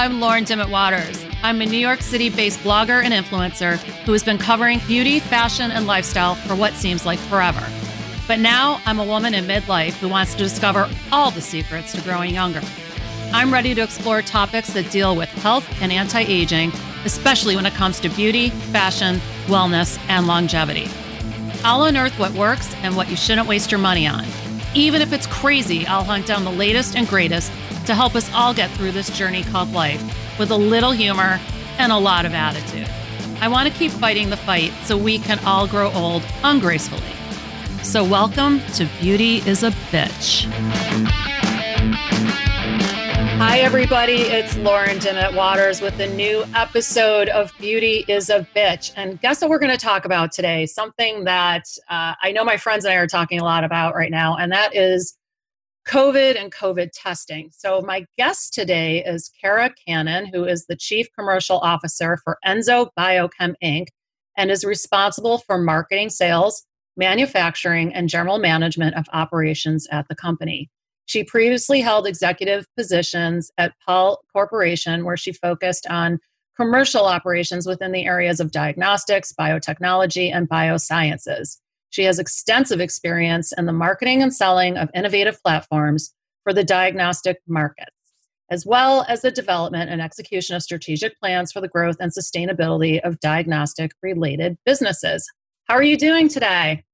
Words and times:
I'm 0.00 0.18
Lauren 0.18 0.46
Dimet 0.46 0.70
Waters. 0.70 1.22
I'm 1.42 1.60
a 1.60 1.66
New 1.66 1.76
York 1.76 2.00
City 2.00 2.30
based 2.30 2.60
blogger 2.60 3.04
and 3.04 3.12
influencer 3.12 3.76
who 4.06 4.12
has 4.12 4.24
been 4.24 4.38
covering 4.38 4.80
beauty, 4.86 5.20
fashion, 5.20 5.70
and 5.70 5.86
lifestyle 5.86 6.36
for 6.36 6.54
what 6.54 6.72
seems 6.72 7.04
like 7.04 7.18
forever. 7.18 7.62
But 8.26 8.38
now 8.38 8.80
I'm 8.86 8.98
a 8.98 9.04
woman 9.04 9.34
in 9.34 9.44
midlife 9.44 9.92
who 9.98 10.08
wants 10.08 10.32
to 10.32 10.38
discover 10.38 10.88
all 11.12 11.30
the 11.30 11.42
secrets 11.42 11.92
to 11.92 12.00
growing 12.00 12.32
younger. 12.32 12.62
I'm 13.34 13.52
ready 13.52 13.74
to 13.74 13.82
explore 13.82 14.22
topics 14.22 14.72
that 14.72 14.90
deal 14.90 15.14
with 15.14 15.28
health 15.28 15.68
and 15.82 15.92
anti 15.92 16.20
aging, 16.20 16.72
especially 17.04 17.54
when 17.54 17.66
it 17.66 17.74
comes 17.74 18.00
to 18.00 18.08
beauty, 18.08 18.48
fashion, 18.72 19.20
wellness, 19.48 19.98
and 20.08 20.26
longevity. 20.26 20.88
I'll 21.62 21.84
unearth 21.84 22.18
what 22.18 22.32
works 22.32 22.74
and 22.76 22.96
what 22.96 23.10
you 23.10 23.16
shouldn't 23.16 23.48
waste 23.48 23.70
your 23.70 23.80
money 23.80 24.06
on. 24.06 24.24
Even 24.74 25.02
if 25.02 25.12
it's 25.12 25.26
crazy, 25.26 25.86
I'll 25.86 26.04
hunt 26.04 26.24
down 26.24 26.44
the 26.44 26.50
latest 26.50 26.96
and 26.96 27.06
greatest 27.06 27.52
to 27.90 27.96
help 27.96 28.14
us 28.14 28.32
all 28.32 28.54
get 28.54 28.70
through 28.70 28.92
this 28.92 29.10
journey 29.18 29.42
called 29.42 29.72
life 29.72 30.00
with 30.38 30.52
a 30.52 30.56
little 30.56 30.92
humor 30.92 31.40
and 31.76 31.90
a 31.90 31.98
lot 31.98 32.24
of 32.24 32.32
attitude. 32.32 32.88
I 33.40 33.48
want 33.48 33.68
to 33.68 33.74
keep 33.76 33.90
fighting 33.90 34.30
the 34.30 34.36
fight 34.36 34.72
so 34.84 34.96
we 34.96 35.18
can 35.18 35.40
all 35.40 35.66
grow 35.66 35.90
old 35.90 36.22
ungracefully. 36.44 37.02
So, 37.82 38.04
welcome 38.04 38.60
to 38.74 38.88
Beauty 39.00 39.38
is 39.38 39.64
a 39.64 39.72
Bitch. 39.90 40.44
Hi, 43.38 43.58
everybody. 43.58 44.20
It's 44.20 44.56
Lauren 44.58 44.98
Dimet 44.98 45.34
Waters 45.34 45.80
with 45.80 45.98
a 45.98 46.06
new 46.14 46.44
episode 46.54 47.28
of 47.30 47.52
Beauty 47.58 48.04
is 48.06 48.30
a 48.30 48.46
Bitch. 48.54 48.92
And 48.94 49.20
guess 49.20 49.40
what 49.40 49.50
we're 49.50 49.58
going 49.58 49.72
to 49.72 49.84
talk 49.84 50.04
about 50.04 50.30
today? 50.30 50.64
Something 50.66 51.24
that 51.24 51.64
uh, 51.88 52.14
I 52.22 52.30
know 52.30 52.44
my 52.44 52.56
friends 52.56 52.84
and 52.84 52.94
I 52.94 52.98
are 52.98 53.08
talking 53.08 53.40
a 53.40 53.44
lot 53.44 53.64
about 53.64 53.96
right 53.96 54.12
now, 54.12 54.36
and 54.36 54.52
that 54.52 54.76
is 54.76 55.16
COVID 55.90 56.40
and 56.40 56.52
COVID 56.52 56.90
testing. 56.94 57.50
So, 57.52 57.80
my 57.80 58.06
guest 58.16 58.54
today 58.54 59.04
is 59.04 59.28
Kara 59.40 59.74
Cannon, 59.84 60.30
who 60.32 60.44
is 60.44 60.66
the 60.66 60.76
Chief 60.76 61.08
Commercial 61.18 61.58
Officer 61.58 62.16
for 62.22 62.38
Enzo 62.46 62.90
Biochem 62.96 63.54
Inc. 63.60 63.88
and 64.36 64.52
is 64.52 64.64
responsible 64.64 65.38
for 65.38 65.58
marketing, 65.58 66.08
sales, 66.10 66.64
manufacturing, 66.96 67.92
and 67.92 68.08
general 68.08 68.38
management 68.38 68.94
of 68.94 69.04
operations 69.12 69.88
at 69.90 70.06
the 70.06 70.14
company. 70.14 70.70
She 71.06 71.24
previously 71.24 71.80
held 71.80 72.06
executive 72.06 72.66
positions 72.76 73.50
at 73.58 73.74
Pall 73.84 74.20
Corporation, 74.32 75.04
where 75.04 75.16
she 75.16 75.32
focused 75.32 75.88
on 75.88 76.20
commercial 76.56 77.04
operations 77.04 77.66
within 77.66 77.90
the 77.90 78.04
areas 78.04 78.38
of 78.38 78.52
diagnostics, 78.52 79.32
biotechnology, 79.32 80.32
and 80.32 80.48
biosciences. 80.48 81.56
She 81.90 82.04
has 82.04 82.18
extensive 82.18 82.80
experience 82.80 83.52
in 83.56 83.66
the 83.66 83.72
marketing 83.72 84.22
and 84.22 84.34
selling 84.34 84.76
of 84.76 84.90
innovative 84.94 85.42
platforms 85.42 86.14
for 86.44 86.52
the 86.52 86.64
diagnostic 86.64 87.38
markets, 87.46 87.90
as 88.50 88.64
well 88.64 89.04
as 89.08 89.22
the 89.22 89.30
development 89.30 89.90
and 89.90 90.00
execution 90.00 90.56
of 90.56 90.62
strategic 90.62 91.18
plans 91.20 91.52
for 91.52 91.60
the 91.60 91.68
growth 91.68 91.96
and 92.00 92.12
sustainability 92.12 93.00
of 93.00 93.20
diagnostic 93.20 93.92
related 94.02 94.56
businesses. 94.64 95.28
How 95.64 95.74
are 95.74 95.82
you 95.82 95.96
doing 95.96 96.28
today? 96.28 96.84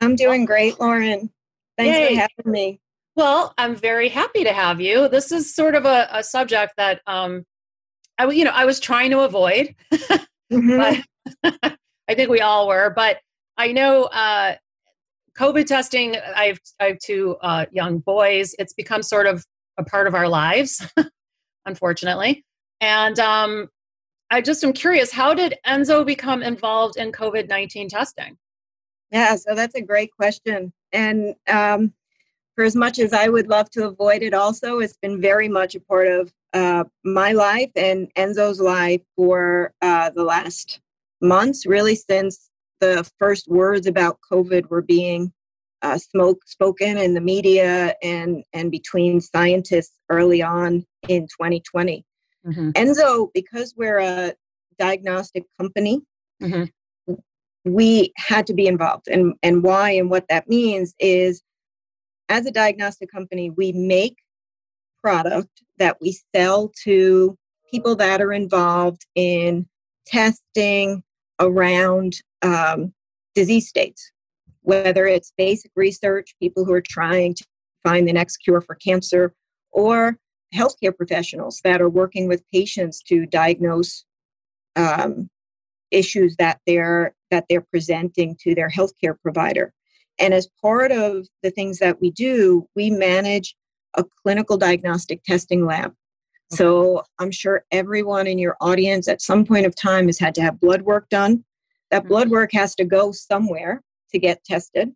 I'm 0.00 0.16
doing 0.16 0.44
great, 0.44 0.80
Lauren. 0.80 1.30
Thanks 1.76 1.98
Yay. 1.98 2.14
for 2.14 2.20
having 2.20 2.52
me. 2.52 2.80
Well, 3.16 3.52
I'm 3.58 3.74
very 3.74 4.08
happy 4.08 4.44
to 4.44 4.52
have 4.52 4.80
you. 4.80 5.08
This 5.08 5.32
is 5.32 5.54
sort 5.54 5.74
of 5.74 5.84
a, 5.84 6.08
a 6.12 6.22
subject 6.22 6.74
that 6.76 7.00
um, 7.08 7.44
I, 8.18 8.28
you 8.30 8.44
know, 8.44 8.52
I 8.52 8.64
was 8.64 8.78
trying 8.78 9.10
to 9.10 9.20
avoid, 9.20 9.74
mm-hmm. 10.52 11.02
but 11.42 11.76
I 12.08 12.14
think 12.14 12.30
we 12.30 12.40
all 12.40 12.68
were. 12.68 12.90
But 12.94 13.18
I 13.58 13.72
know 13.72 14.04
uh, 14.04 14.54
COVID 15.36 15.66
testing. 15.66 16.16
I 16.16 16.46
have, 16.46 16.60
I 16.80 16.84
have 16.84 16.98
two 17.00 17.36
uh, 17.42 17.66
young 17.72 17.98
boys. 17.98 18.54
It's 18.58 18.72
become 18.72 19.02
sort 19.02 19.26
of 19.26 19.44
a 19.78 19.84
part 19.84 20.06
of 20.06 20.14
our 20.14 20.28
lives, 20.28 20.86
unfortunately. 21.66 22.44
And 22.80 23.18
um, 23.18 23.68
I 24.30 24.40
just 24.40 24.62
am 24.62 24.72
curious, 24.72 25.10
how 25.10 25.34
did 25.34 25.56
Enzo 25.66 26.06
become 26.06 26.42
involved 26.42 26.96
in 26.96 27.10
COVID 27.10 27.48
nineteen 27.48 27.88
testing? 27.88 28.38
Yeah, 29.10 29.34
so 29.36 29.54
that's 29.54 29.74
a 29.74 29.80
great 29.80 30.10
question, 30.12 30.72
and 30.92 31.34
um, 31.48 31.94
for 32.54 32.64
as 32.64 32.76
much 32.76 32.98
as 32.98 33.12
I 33.12 33.28
would 33.28 33.48
love 33.48 33.70
to 33.70 33.86
avoid 33.86 34.22
it, 34.22 34.34
also, 34.34 34.80
it's 34.80 34.98
been 35.00 35.20
very 35.20 35.48
much 35.48 35.74
a 35.74 35.80
part 35.80 36.08
of 36.08 36.32
uh, 36.52 36.84
my 37.04 37.32
life 37.32 37.70
and 37.74 38.12
Enzo's 38.16 38.60
life 38.60 39.00
for 39.16 39.72
uh, 39.80 40.10
the 40.10 40.24
last 40.24 40.80
months, 41.22 41.66
really 41.66 41.94
since 41.94 42.50
the 42.80 43.08
first 43.18 43.48
words 43.48 43.86
about 43.86 44.18
COVID 44.30 44.68
were 44.70 44.82
being 44.82 45.32
uh, 45.82 45.98
smoke 45.98 46.42
spoken 46.46 46.96
in 46.98 47.14
the 47.14 47.20
media 47.20 47.94
and 48.02 48.42
and 48.52 48.70
between 48.70 49.20
scientists 49.20 49.96
early 50.08 50.42
on 50.42 50.84
in 51.08 51.22
2020. 51.22 52.04
Mm-hmm. 52.46 52.70
Enzo, 52.70 53.28
because 53.34 53.74
we're 53.76 53.98
a 53.98 54.32
diagnostic 54.78 55.44
company, 55.58 56.00
mm-hmm. 56.42 57.14
we 57.64 58.12
had 58.16 58.46
to 58.46 58.54
be 58.54 58.66
involved, 58.66 59.08
and 59.08 59.34
and 59.42 59.62
why 59.62 59.90
and 59.90 60.10
what 60.10 60.26
that 60.28 60.48
means 60.48 60.94
is 60.98 61.42
as 62.28 62.46
a 62.46 62.50
diagnostic 62.50 63.10
company, 63.10 63.50
we 63.50 63.72
make 63.72 64.16
product 65.02 65.62
that 65.78 65.96
we 66.00 66.18
sell 66.34 66.70
to 66.84 67.36
people 67.70 67.94
that 67.96 68.20
are 68.20 68.32
involved 68.32 69.06
in 69.14 69.66
testing 70.06 71.02
around 71.40 72.16
um, 72.42 72.92
disease 73.34 73.68
states, 73.68 74.10
whether 74.62 75.06
it's 75.06 75.32
basic 75.36 75.70
research, 75.76 76.34
people 76.40 76.64
who 76.64 76.72
are 76.72 76.82
trying 76.82 77.34
to 77.34 77.44
find 77.82 78.06
the 78.06 78.12
next 78.12 78.38
cure 78.38 78.60
for 78.60 78.74
cancer, 78.74 79.34
or 79.70 80.18
healthcare 80.54 80.96
professionals 80.96 81.60
that 81.62 81.80
are 81.80 81.90
working 81.90 82.26
with 82.26 82.42
patients 82.52 83.02
to 83.02 83.26
diagnose 83.26 84.04
um, 84.76 85.28
issues 85.90 86.36
that 86.36 86.58
they're 86.66 87.14
that 87.30 87.44
they're 87.48 87.66
presenting 87.70 88.36
to 88.40 88.54
their 88.54 88.70
healthcare 88.70 89.14
provider. 89.22 89.72
And 90.18 90.34
as 90.34 90.48
part 90.60 90.90
of 90.90 91.26
the 91.42 91.50
things 91.50 91.78
that 91.78 92.00
we 92.00 92.10
do, 92.10 92.66
we 92.74 92.90
manage 92.90 93.54
a 93.94 94.04
clinical 94.22 94.56
diagnostic 94.56 95.22
testing 95.24 95.64
lab. 95.64 95.92
So 96.50 97.02
I'm 97.18 97.30
sure 97.30 97.64
everyone 97.70 98.26
in 98.26 98.38
your 98.38 98.56
audience 98.60 99.06
at 99.08 99.20
some 99.20 99.44
point 99.44 99.66
of 99.66 99.74
time 99.74 100.06
has 100.06 100.18
had 100.18 100.34
to 100.36 100.42
have 100.42 100.60
blood 100.60 100.82
work 100.82 101.08
done. 101.10 101.44
That 101.90 102.00
mm-hmm. 102.00 102.08
blood 102.08 102.30
work 102.30 102.50
has 102.52 102.74
to 102.76 102.84
go 102.84 103.12
somewhere 103.12 103.82
to 104.12 104.18
get 104.18 104.44
tested. 104.44 104.92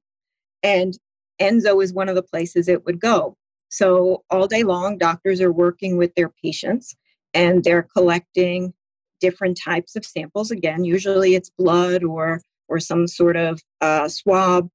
And 0.62 0.98
Enzo 1.40 1.82
is 1.82 1.92
one 1.92 2.08
of 2.08 2.14
the 2.14 2.22
places 2.22 2.68
it 2.68 2.84
would 2.84 3.00
go. 3.00 3.36
So 3.68 4.22
all 4.30 4.46
day 4.46 4.62
long, 4.62 4.98
doctors 4.98 5.40
are 5.40 5.52
working 5.52 5.96
with 5.96 6.14
their 6.14 6.30
patients 6.42 6.94
and 7.34 7.64
they're 7.64 7.88
collecting 7.94 8.74
different 9.20 9.58
types 9.62 9.96
of 9.96 10.04
samples. 10.04 10.50
Again, 10.50 10.84
usually 10.84 11.34
it's 11.34 11.50
blood 11.50 12.04
or 12.04 12.40
or 12.68 12.80
some 12.80 13.06
sort 13.06 13.36
of 13.36 13.60
uh, 13.80 14.08
swab 14.08 14.68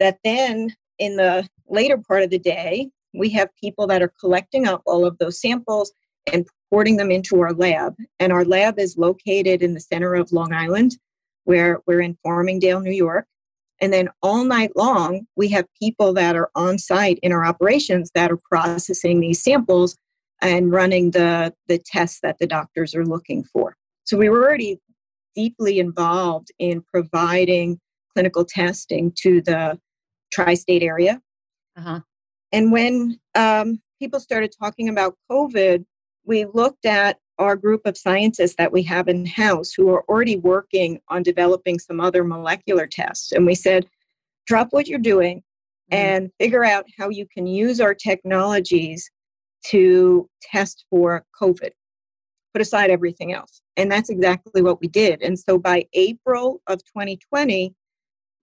that 0.00 0.18
then 0.24 0.74
in 0.98 1.16
the 1.16 1.46
later 1.68 1.98
part 1.98 2.22
of 2.22 2.30
the 2.30 2.38
day, 2.38 2.90
we 3.14 3.30
have 3.30 3.48
people 3.60 3.86
that 3.86 4.02
are 4.02 4.12
collecting 4.20 4.66
up 4.66 4.82
all 4.86 5.06
of 5.06 5.16
those 5.18 5.40
samples 5.40 5.92
and 6.32 6.46
porting 6.70 6.96
them 6.96 7.10
into 7.10 7.40
our 7.40 7.52
lab. 7.52 7.94
And 8.18 8.32
our 8.32 8.44
lab 8.44 8.78
is 8.78 8.98
located 8.98 9.62
in 9.62 9.74
the 9.74 9.80
center 9.80 10.14
of 10.14 10.32
Long 10.32 10.52
Island, 10.52 10.96
where 11.44 11.80
we're 11.86 12.00
in 12.00 12.18
Farmingdale, 12.24 12.82
New 12.82 12.92
York. 12.92 13.26
And 13.80 13.92
then 13.92 14.08
all 14.22 14.44
night 14.44 14.70
long, 14.76 15.26
we 15.36 15.48
have 15.48 15.66
people 15.80 16.12
that 16.14 16.36
are 16.36 16.50
on 16.54 16.78
site 16.78 17.18
in 17.22 17.32
our 17.32 17.44
operations 17.44 18.10
that 18.14 18.30
are 18.30 18.38
processing 18.48 19.20
these 19.20 19.42
samples 19.42 19.96
and 20.40 20.72
running 20.72 21.10
the, 21.10 21.54
the 21.68 21.78
tests 21.78 22.20
that 22.22 22.38
the 22.38 22.46
doctors 22.46 22.94
are 22.94 23.04
looking 23.04 23.44
for. 23.44 23.76
So 24.04 24.16
we 24.16 24.28
were 24.28 24.42
already 24.42 24.80
deeply 25.34 25.80
involved 25.80 26.48
in 26.58 26.82
providing 26.82 27.80
clinical 28.12 28.44
testing 28.44 29.12
to 29.16 29.40
the 29.42 29.78
tri 30.32 30.54
state 30.54 30.82
area. 30.82 31.20
Uh-huh. 31.76 32.00
And 32.54 32.70
when 32.70 33.18
um, 33.34 33.82
people 33.98 34.20
started 34.20 34.54
talking 34.56 34.88
about 34.88 35.16
COVID, 35.28 35.84
we 36.24 36.44
looked 36.44 36.86
at 36.86 37.18
our 37.40 37.56
group 37.56 37.80
of 37.84 37.98
scientists 37.98 38.54
that 38.58 38.70
we 38.70 38.84
have 38.84 39.08
in 39.08 39.26
house 39.26 39.72
who 39.72 39.90
are 39.90 40.04
already 40.08 40.36
working 40.36 41.00
on 41.08 41.24
developing 41.24 41.80
some 41.80 42.00
other 42.00 42.22
molecular 42.22 42.86
tests. 42.86 43.32
And 43.32 43.44
we 43.44 43.56
said, 43.56 43.88
drop 44.46 44.68
what 44.70 44.86
you're 44.86 45.00
doing 45.00 45.38
mm-hmm. 45.38 45.96
and 45.96 46.30
figure 46.38 46.64
out 46.64 46.84
how 46.96 47.08
you 47.08 47.26
can 47.26 47.48
use 47.48 47.80
our 47.80 47.92
technologies 47.92 49.10
to 49.66 50.30
test 50.40 50.84
for 50.90 51.24
COVID. 51.42 51.70
Put 52.52 52.62
aside 52.62 52.90
everything 52.90 53.32
else. 53.32 53.62
And 53.76 53.90
that's 53.90 54.10
exactly 54.10 54.62
what 54.62 54.80
we 54.80 54.86
did. 54.86 55.22
And 55.22 55.36
so 55.36 55.58
by 55.58 55.86
April 55.92 56.62
of 56.68 56.78
2020, 56.84 57.74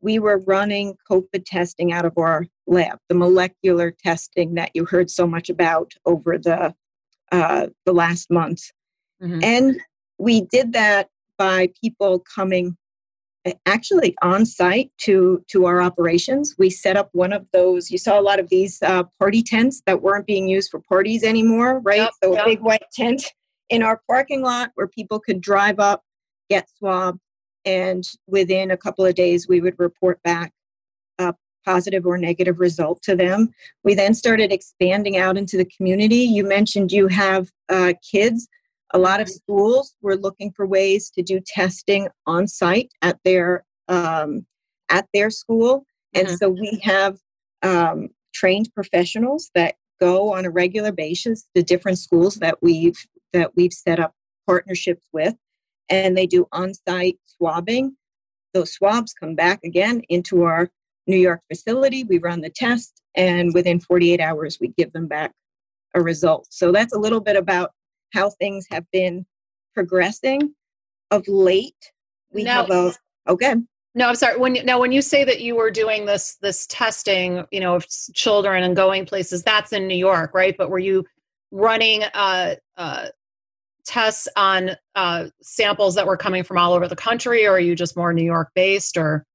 we 0.02 0.20
were 0.20 0.40
running 0.46 0.96
COVID 1.10 1.46
testing 1.46 1.92
out 1.92 2.06
of 2.06 2.18
our 2.18 2.46
lab, 2.68 2.98
the 3.10 3.16
molecular 3.16 3.92
testing 4.04 4.56
that 4.56 4.72
you 4.74 4.86
heard 4.86 5.10
so 5.10 5.28
much 5.28 5.50
about 5.50 5.94
over 6.06 6.38
the 6.38 6.74
uh, 7.32 7.68
the 7.86 7.94
last 7.94 8.30
month, 8.30 8.62
mm-hmm. 9.24 9.40
and 9.44 9.80
we 10.18 10.42
did 10.42 10.74
that 10.74 11.08
by 11.38 11.70
people 11.82 12.24
coming 12.36 12.76
actually 13.66 14.16
on 14.22 14.46
site 14.46 14.92
to 15.00 15.44
to 15.50 15.66
our 15.66 15.82
operations. 15.82 16.56
We 16.58 16.70
set 16.70 16.98
up 16.98 17.10
one 17.14 17.34
of 17.34 17.46
those. 17.54 17.90
You 17.90 17.98
saw 17.98 18.20
a 18.20 18.22
lot 18.22 18.40
of 18.40 18.50
these 18.50 18.82
uh, 18.82 19.04
party 19.20 19.42
tents 19.42 19.82
that 19.86 20.02
weren't 20.02 20.28
being 20.28 20.48
used 20.48 20.70
for 20.70 20.80
parties 20.80 21.24
anymore, 21.24 21.80
right? 21.80 22.02
Yep, 22.02 22.12
so 22.24 22.34
yep. 22.34 22.44
a 22.44 22.50
big 22.50 22.60
white 22.62 22.84
tent 22.94 23.24
in 23.70 23.82
our 23.84 24.02
parking 24.08 24.42
lot 24.42 24.72
where 24.76 24.88
people 24.88 25.20
could 25.20 25.42
drive 25.42 25.80
up, 25.80 26.04
get 26.50 26.68
swabbed, 26.78 27.20
and 27.66 28.10
within 28.28 28.72
a 28.72 28.78
couple 28.78 29.06
of 29.06 29.16
days 29.16 29.48
we 29.48 29.62
would 29.62 29.76
report 29.78 30.22
back 30.24 30.52
a 31.20 31.34
positive 31.66 32.06
or 32.06 32.18
negative 32.18 32.60
result 32.60 33.02
to 33.04 33.16
them. 33.16 33.50
We 33.84 33.94
then 33.94 34.14
started 34.14 34.52
expanding 34.52 35.18
out 35.18 35.38
into 35.38 35.58
the 35.58 35.70
community. 35.78 36.18
You 36.18 36.44
mentioned 36.44 36.92
you 36.92 37.08
have 37.08 37.50
uh, 37.70 37.94
kids 38.10 38.48
a 38.94 39.00
lot 39.00 39.22
of 39.22 39.30
schools 39.30 39.96
were 40.02 40.16
looking 40.16 40.52
for 40.52 40.66
ways 40.66 41.10
to 41.12 41.22
do 41.22 41.40
testing 41.46 42.10
on 42.26 42.48
site 42.48 42.92
at 43.02 43.18
their 43.24 43.66
um, 43.88 44.46
at 44.90 45.08
their 45.14 45.30
school, 45.30 45.86
and 46.14 46.28
mm-hmm. 46.28 46.36
so 46.36 46.50
we 46.50 46.80
have 46.84 47.18
um, 47.62 48.10
trained 48.34 48.70
professionals 48.74 49.52
that 49.56 49.76
go 50.00 50.34
on 50.34 50.46
a 50.46 50.50
regular 50.50 50.92
basis 50.92 51.48
to 51.56 51.64
different 51.64 52.00
schools 52.00 52.36
that 52.36 52.58
we've 52.62 53.06
that 53.34 53.52
we've 53.56 53.74
set 53.74 54.00
up 54.00 54.14
partnerships 54.46 55.06
with, 55.14 55.36
and 55.92 56.18
they 56.18 56.26
do 56.26 56.48
on-site 56.52 57.20
swabbing. 57.26 57.96
Those 58.54 58.74
swabs 58.74 59.14
come 59.14 59.36
back 59.36 59.60
again 59.64 60.02
into 60.10 60.44
our 60.44 60.70
New 61.06 61.18
York 61.18 61.42
facility. 61.48 62.04
We 62.04 62.18
run 62.18 62.42
the 62.42 62.50
test, 62.50 63.02
and 63.16 63.54
within 63.54 63.80
48 63.80 64.20
hours, 64.20 64.58
we 64.60 64.70
give 64.70 64.92
them 64.94 65.08
back 65.08 65.34
a 65.94 66.02
result. 66.02 66.48
So 66.50 66.72
that's 66.72 66.94
a 66.94 67.00
little 67.00 67.20
bit 67.20 67.36
about 67.36 67.72
how 68.14 68.30
things 68.30 68.66
have 68.72 68.86
been 68.92 69.26
progressing 69.74 70.54
of 71.12 71.28
late. 71.28 71.92
We 72.34 72.44
now, 72.44 72.62
have 72.62 72.72
a 72.72 72.94
okay. 73.28 73.56
No, 73.94 74.08
I'm 74.08 74.16
sorry. 74.16 74.38
When 74.38 74.54
now 74.66 74.80
when 74.80 74.94
you 74.94 75.02
say 75.02 75.24
that 75.26 75.42
you 75.42 75.56
were 75.56 75.70
doing 75.70 76.06
this 76.06 76.38
this 76.42 76.66
testing, 76.68 77.46
you 77.52 77.60
know, 77.60 77.76
of 77.76 77.86
children 78.14 78.64
and 78.64 78.76
going 78.76 79.06
places, 79.06 79.44
that's 79.44 79.74
in 79.74 79.88
New 79.88 79.98
York, 79.98 80.34
right? 80.34 80.56
But 80.58 80.70
were 80.70 80.80
you 80.80 81.06
running 81.52 82.04
uh, 82.14 82.56
uh, 82.78 83.08
tests 83.86 84.28
on 84.36 84.72
uh, 84.96 85.28
samples 85.42 85.96
that 85.96 86.06
were 86.06 86.18
coming 86.18 86.44
from 86.44 86.58
all 86.58 86.74
over 86.74 86.88
the 86.88 86.96
country, 86.96 87.46
or 87.46 87.54
are 87.54 87.60
you 87.60 87.76
just 87.76 87.98
more 87.98 88.14
New 88.14 88.26
York 88.26 88.50
based, 88.56 88.98
or? 88.98 89.26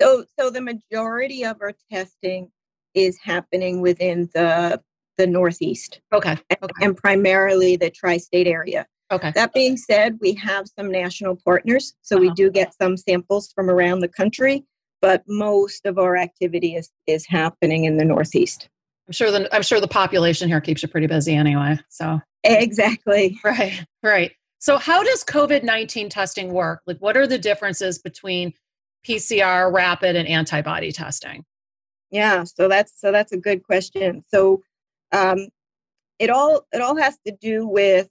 So, 0.00 0.24
so 0.38 0.50
the 0.50 0.60
majority 0.60 1.44
of 1.44 1.56
our 1.60 1.72
testing 1.90 2.50
is 2.94 3.18
happening 3.22 3.80
within 3.80 4.28
the 4.34 4.80
the 5.16 5.26
Northeast. 5.26 6.00
Okay. 6.12 6.32
okay. 6.32 6.72
And 6.80 6.96
primarily 6.96 7.76
the 7.76 7.90
tri 7.90 8.16
state 8.16 8.46
area. 8.46 8.86
Okay. 9.12 9.32
That 9.34 9.52
being 9.52 9.76
said, 9.76 10.18
we 10.20 10.34
have 10.34 10.66
some 10.76 10.90
national 10.90 11.36
partners. 11.44 11.94
So 12.02 12.16
uh-huh. 12.16 12.22
we 12.22 12.30
do 12.30 12.50
get 12.50 12.74
some 12.74 12.96
samples 12.96 13.52
from 13.54 13.70
around 13.70 14.00
the 14.00 14.08
country, 14.08 14.64
but 15.00 15.22
most 15.28 15.86
of 15.86 15.98
our 15.98 16.16
activity 16.16 16.74
is, 16.74 16.90
is 17.06 17.26
happening 17.26 17.84
in 17.84 17.96
the 17.96 18.04
Northeast. 18.04 18.68
I'm 19.06 19.12
sure 19.12 19.30
the 19.30 19.54
I'm 19.54 19.62
sure 19.62 19.80
the 19.80 19.88
population 19.88 20.48
here 20.48 20.60
keeps 20.60 20.82
you 20.82 20.88
pretty 20.88 21.06
busy 21.06 21.34
anyway. 21.34 21.78
So 21.88 22.20
exactly. 22.42 23.38
Right. 23.44 23.84
Right. 24.02 24.32
So 24.58 24.78
how 24.78 25.02
does 25.02 25.22
COVID-19 25.24 26.08
testing 26.08 26.52
work? 26.52 26.80
Like 26.86 26.98
what 26.98 27.16
are 27.16 27.26
the 27.26 27.38
differences 27.38 27.98
between 27.98 28.54
PCR, 29.06 29.70
rapid 29.72 30.16
and 30.16 30.26
antibody 30.26 30.90
testing? 30.90 31.44
Yeah, 32.10 32.44
so 32.44 32.68
that's 32.68 32.92
so 32.98 33.12
that's 33.12 33.32
a 33.32 33.36
good 33.36 33.62
question. 33.64 34.24
So 34.28 34.62
um, 35.12 35.48
it 36.18 36.30
all 36.30 36.66
it 36.72 36.80
all 36.80 36.96
has 36.96 37.18
to 37.26 37.36
do 37.40 37.66
with 37.66 38.08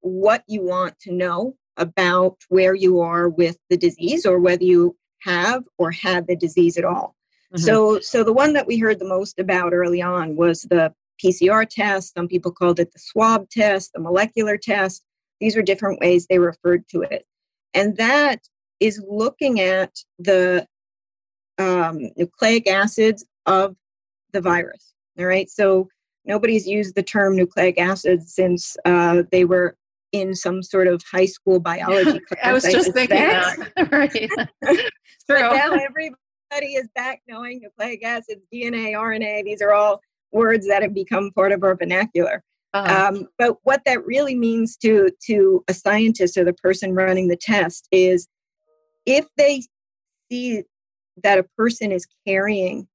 what 0.00 0.42
you 0.46 0.62
want 0.62 0.98
to 1.00 1.12
know 1.12 1.54
about 1.76 2.36
where 2.48 2.74
you 2.74 3.00
are 3.00 3.28
with 3.28 3.56
the 3.70 3.76
disease 3.76 4.26
or 4.26 4.38
whether 4.40 4.64
you 4.64 4.96
have 5.22 5.64
or 5.78 5.90
had 5.90 6.26
the 6.26 6.36
disease 6.36 6.76
at 6.76 6.84
all. 6.84 7.14
Mm-hmm. 7.54 7.64
So 7.64 8.00
so 8.00 8.24
the 8.24 8.32
one 8.32 8.52
that 8.52 8.66
we 8.66 8.78
heard 8.78 8.98
the 8.98 9.08
most 9.08 9.38
about 9.38 9.72
early 9.72 10.02
on 10.02 10.36
was 10.36 10.62
the 10.62 10.92
PCR 11.22 11.68
test. 11.68 12.14
Some 12.14 12.28
people 12.28 12.52
called 12.52 12.78
it 12.78 12.92
the 12.92 12.98
swab 12.98 13.48
test, 13.50 13.92
the 13.94 14.00
molecular 14.00 14.56
test. 14.56 15.02
These 15.40 15.56
were 15.56 15.62
different 15.62 16.00
ways 16.00 16.26
they 16.26 16.38
referred 16.38 16.86
to 16.88 17.02
it. 17.02 17.24
And 17.74 17.96
that 17.96 18.40
is 18.80 19.02
looking 19.08 19.60
at 19.60 19.92
the 20.18 20.66
um, 21.58 22.10
nucleic 22.16 22.68
acids 22.68 23.24
of 23.46 23.76
the 24.32 24.40
virus. 24.40 24.94
All 25.18 25.26
right. 25.26 25.48
So 25.50 25.88
nobody's 26.24 26.66
used 26.66 26.94
the 26.94 27.02
term 27.02 27.34
nucleic 27.34 27.78
acid 27.78 28.28
since 28.28 28.76
uh, 28.84 29.24
they 29.30 29.44
were 29.44 29.76
in 30.12 30.34
some 30.34 30.62
sort 30.62 30.86
of 30.86 31.02
high 31.10 31.26
school 31.26 31.60
biology 31.60 32.20
class. 32.28 32.40
I 32.42 32.52
was 32.52 32.64
just 32.64 32.92
thinking 32.92 33.16
that. 33.16 33.56
right. 33.90 34.30
but 35.28 35.40
now 35.40 35.72
everybody 35.72 36.10
is 36.62 36.88
back 36.94 37.22
knowing 37.28 37.60
nucleic 37.60 38.04
acids, 38.04 38.42
DNA, 38.52 38.92
RNA. 38.92 39.44
These 39.44 39.62
are 39.62 39.72
all 39.72 40.00
words 40.32 40.66
that 40.68 40.82
have 40.82 40.94
become 40.94 41.30
part 41.32 41.52
of 41.52 41.62
our 41.62 41.76
vernacular. 41.76 42.42
Uh-huh. 42.74 43.08
Um, 43.08 43.28
but 43.38 43.56
what 43.62 43.82
that 43.86 44.04
really 44.04 44.34
means 44.34 44.76
to 44.78 45.10
to 45.26 45.64
a 45.68 45.74
scientist 45.74 46.36
or 46.36 46.44
the 46.44 46.52
person 46.52 46.94
running 46.94 47.28
the 47.28 47.36
test 47.36 47.88
is 47.90 48.28
if 49.06 49.26
they 49.36 49.62
see 50.30 50.64
that 51.22 51.38
a 51.38 51.44
person 51.56 51.90
is 51.90 52.06
carrying 52.26 52.86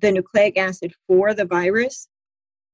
the 0.00 0.12
nucleic 0.12 0.56
acid 0.56 0.92
for 1.08 1.34
the 1.34 1.44
virus, 1.44 2.08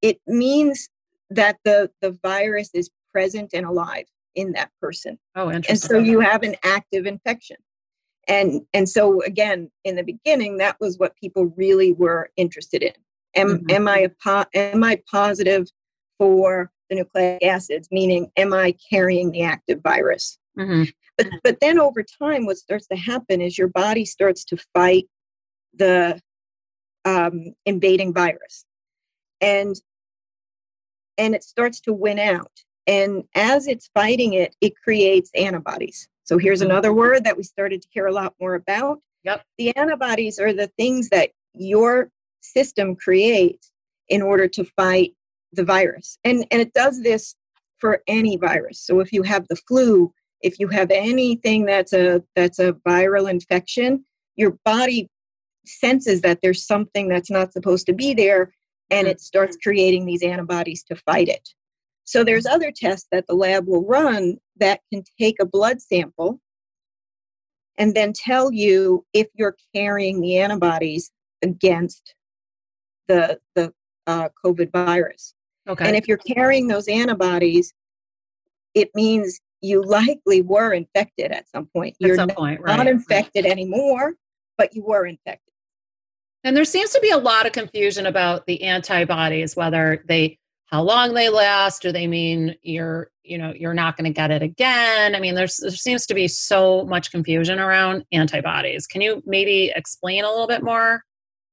it 0.03 0.19
means 0.27 0.91
that 1.31 1.57
the, 1.65 1.91
the 2.03 2.17
virus 2.23 2.71
is 2.75 2.91
present 3.13 3.51
and 3.55 3.65
alive 3.65 4.05
in 4.35 4.53
that 4.53 4.71
person. 4.81 5.19
Oh, 5.35 5.51
interesting. 5.51 5.71
And 5.71 5.81
so 5.81 5.99
you 5.99 6.21
have 6.21 6.43
an 6.43 6.57
active 6.63 7.07
infection. 7.07 7.57
And 8.29 8.63
and 8.73 8.89
so 8.89 9.23
again, 9.23 9.71
in 9.85 9.97
the 9.97 10.03
beginning, 10.03 10.59
that 10.59 10.77
was 10.81 10.99
what 10.99 11.17
people 11.17 11.53
really 11.57 11.93
were 11.93 12.31
interested 12.37 12.83
in. 12.83 12.93
Am 13.37 13.59
mm-hmm. 13.59 13.71
am 13.71 13.89
I 13.89 13.99
a 13.99 14.09
po- 14.09 14.47
am 14.55 14.85
I 14.85 15.01
positive 15.11 15.69
for 16.19 16.71
the 16.89 16.97
nucleic 16.97 17.43
acids? 17.43 17.89
Meaning, 17.91 18.31
am 18.37 18.53
I 18.53 18.75
carrying 18.91 19.31
the 19.31 19.43
active 19.43 19.81
virus? 19.83 20.39
Mm-hmm. 20.59 20.85
But 21.19 21.27
but 21.43 21.61
then 21.61 21.79
over 21.79 22.03
time, 22.03 22.47
what 22.47 22.59
starts 22.59 22.87
to 22.89 22.97
happen 22.97 23.41
is 23.41 23.59
your 23.59 23.69
body 23.69 24.05
starts 24.05 24.45
to 24.47 24.57
fight 24.73 25.07
the 25.75 26.21
um, 27.05 27.55
invading 27.67 28.15
virus, 28.15 28.65
and 29.41 29.75
and 31.19 31.35
it 31.35 31.45
starts 31.45 31.81
to 31.83 31.93
win 31.93 32.19
out. 32.19 32.53
And 32.87 33.25
as 33.35 33.67
it's 33.67 33.91
fighting 33.95 34.35
it, 34.35 34.55
it 34.61 34.75
creates 34.77 35.31
antibodies. 35.35 36.09
So 36.25 36.39
here's 36.39 36.61
mm-hmm. 36.61 36.71
another 36.71 36.93
word 36.93 37.25
that 37.25 37.37
we 37.37 37.43
started 37.43 37.83
to 37.83 37.89
hear 37.91 38.07
a 38.07 38.13
lot 38.13 38.35
more 38.41 38.55
about. 38.55 39.01
Yep. 39.25 39.45
The 39.59 39.77
antibodies 39.77 40.39
are 40.39 40.53
the 40.53 40.71
things 40.79 41.09
that 41.11 41.31
your 41.55 42.11
system 42.41 42.97
creates 42.97 43.71
in 44.09 44.21
order 44.21 44.49
to 44.49 44.65
fight 44.77 45.15
the 45.53 45.65
virus. 45.65 46.19
And 46.25 46.47
and 46.51 46.61
it 46.61 46.73
does 46.73 47.03
this 47.03 47.37
for 47.79 48.03
any 48.07 48.37
virus. 48.37 48.81
So 48.81 49.01
if 49.01 49.13
you 49.13 49.23
have 49.23 49.47
the 49.49 49.57
flu, 49.57 50.13
if 50.43 50.59
you 50.59 50.69
have 50.69 50.91
anything 50.91 51.65
that's 51.65 51.93
a 51.93 52.23
that's 52.35 52.59
a 52.59 52.75
viral 52.87 53.31
infection, 53.31 54.05
your 54.37 54.59
body 54.65 55.09
senses 55.67 56.21
that 56.21 56.41
there's 56.43 56.67
something 56.67 57.09
that's 57.09 57.31
not 57.31 57.53
supposed 57.53 57.87
to 57.87 57.95
be 57.95 58.13
there 58.13 58.53
and 58.91 59.07
it 59.07 59.21
starts 59.21 59.57
creating 59.63 60.05
these 60.05 60.23
antibodies 60.23 60.83
to 60.85 60.97
fight 60.97 61.29
it. 61.29 61.49
So 62.05 62.23
there's 62.23 62.45
other 62.45 62.71
tests 62.71 63.09
that 63.13 63.27
the 63.27 63.35
lab 63.35 63.67
will 63.67 63.85
run 63.87 64.37
that 64.61 64.81
can 64.93 65.03
take 65.21 65.37
a 65.41 65.47
blood 65.47 65.81
sample 65.81 66.41
and 67.79 67.95
then 67.95 68.13
tell 68.13 68.53
you 68.53 69.05
if 69.13 69.27
you're 69.35 69.57
carrying 69.75 70.21
the 70.21 70.39
antibodies 70.39 71.11
against 71.43 72.15
the 73.09 73.39
the 73.55 73.73
uh, 74.07 74.29
COVID 74.45 74.71
virus. 74.73 75.35
Okay. 75.69 75.87
And 75.87 75.97
if 75.97 76.07
you're 76.07 76.19
carrying 76.19 76.69
those 76.69 76.89
antibodies, 76.89 77.73
it 78.75 78.91
means 78.95 79.41
you 79.63 79.83
likely 79.83 80.43
were 80.43 80.75
infected 80.75 81.33
at 81.33 81.49
some 81.49 81.67
point. 81.67 81.97
At 82.01 82.07
you're 82.07 82.17
some 82.17 82.29
point, 82.29 82.61
right. 82.61 82.77
not 82.77 82.87
infected 82.87 83.47
anymore, 83.47 84.15
but 84.59 84.75
you 84.75 84.85
were 84.85 85.07
infected. 85.07 85.41
And 86.45 86.55
there 86.55 86.67
seems 86.67 86.91
to 86.91 87.01
be 87.01 87.11
a 87.11 87.17
lot 87.17 87.47
of 87.47 87.53
confusion 87.53 88.05
about 88.05 88.45
the 88.47 88.63
antibodies, 88.63 89.57
whether 89.57 90.05
they 90.07 90.39
how 90.67 90.83
long 90.83 91.15
they 91.15 91.29
last, 91.29 91.83
do 91.83 91.93
they 91.93 92.07
mean 92.07 92.57
you're 92.63 93.11
you 93.23 93.39
know 93.39 93.53
you're 93.55 93.75
not 93.75 93.97
going 93.97 94.05
to 94.05 94.13
get 94.13 94.31
it 94.31 94.43
again? 94.43 95.15
I 95.15 95.21
mean, 95.21 95.35
there's 95.35 95.57
there 95.59 95.71
seems 95.71 96.07
to 96.07 96.15
be 96.15 96.29
so 96.29 96.85
much 96.85 97.11
confusion 97.11 97.59
around 97.59 98.05
antibodies. 98.13 98.87
Can 98.87 99.01
you 99.01 99.23
maybe 99.27 99.73
explain 99.75 100.25
a 100.25 100.29
little 100.29 100.47
bit 100.47 100.63
more? 100.63 101.03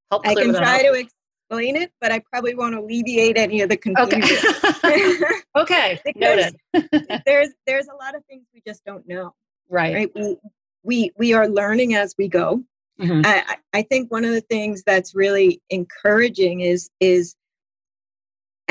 Help 0.09 0.27
I 0.27 0.35
can 0.35 0.53
try 0.53 0.83
to 0.83 0.93
explain 0.93 1.75
it, 1.75 1.91
but 2.01 2.11
I 2.11 2.19
probably 2.31 2.55
won't 2.55 2.75
alleviate 2.75 3.37
any 3.37 3.61
of 3.61 3.69
the 3.69 3.77
confusion. 3.77 4.37
Okay. 5.57 5.99
okay. 6.07 6.13
Noted. 6.15 6.55
there's 7.25 7.49
there's 7.67 7.87
a 7.87 7.95
lot 7.95 8.15
of 8.15 8.23
things 8.25 8.45
we 8.53 8.61
just 8.65 8.85
don't 8.85 9.05
know. 9.05 9.33
Right. 9.69 9.93
Right. 9.93 10.11
We 10.15 10.37
we 10.83 11.11
we 11.17 11.33
are 11.33 11.47
learning 11.47 11.93
as 11.95 12.15
we 12.17 12.29
go. 12.29 12.63
Mm-hmm. 12.99 13.21
I, 13.25 13.57
I 13.73 13.81
think 13.81 14.11
one 14.11 14.23
of 14.23 14.31
the 14.31 14.41
things 14.41 14.83
that's 14.85 15.13
really 15.13 15.61
encouraging 15.69 16.61
is 16.61 16.89
is 16.99 17.35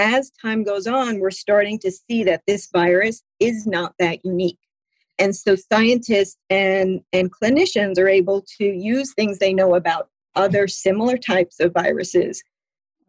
as 0.00 0.30
time 0.30 0.64
goes 0.64 0.86
on, 0.86 1.20
we're 1.20 1.30
starting 1.30 1.78
to 1.80 1.90
see 1.90 2.24
that 2.24 2.42
this 2.46 2.68
virus 2.72 3.22
is 3.38 3.66
not 3.66 3.92
that 3.98 4.24
unique. 4.24 4.58
and 5.18 5.36
so 5.36 5.54
scientists 5.54 6.38
and, 6.48 7.02
and 7.12 7.30
clinicians 7.30 7.98
are 7.98 8.08
able 8.08 8.42
to 8.58 8.64
use 8.64 9.12
things 9.12 9.38
they 9.38 9.52
know 9.52 9.74
about 9.74 10.08
other 10.34 10.66
similar 10.66 11.18
types 11.18 11.60
of 11.60 11.74
viruses 11.74 12.42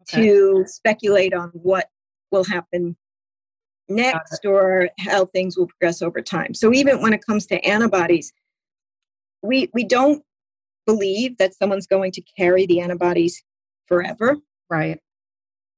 okay. 0.02 0.22
to 0.22 0.64
speculate 0.66 1.32
on 1.32 1.48
what 1.54 1.88
will 2.30 2.44
happen 2.44 2.96
next 3.88 4.44
or 4.44 4.90
how 4.98 5.24
things 5.26 5.56
will 5.56 5.66
progress 5.66 6.02
over 6.02 6.20
time. 6.20 6.52
So 6.54 6.72
even 6.72 7.00
when 7.00 7.12
it 7.12 7.24
comes 7.24 7.46
to 7.46 7.64
antibodies, 7.64 8.32
we 9.42 9.70
we 9.72 9.84
don't 9.84 10.22
believe 10.86 11.38
that 11.38 11.54
someone's 11.54 11.86
going 11.86 12.12
to 12.12 12.22
carry 12.36 12.66
the 12.66 12.80
antibodies 12.80 13.42
forever. 13.86 14.36
Right. 14.68 14.98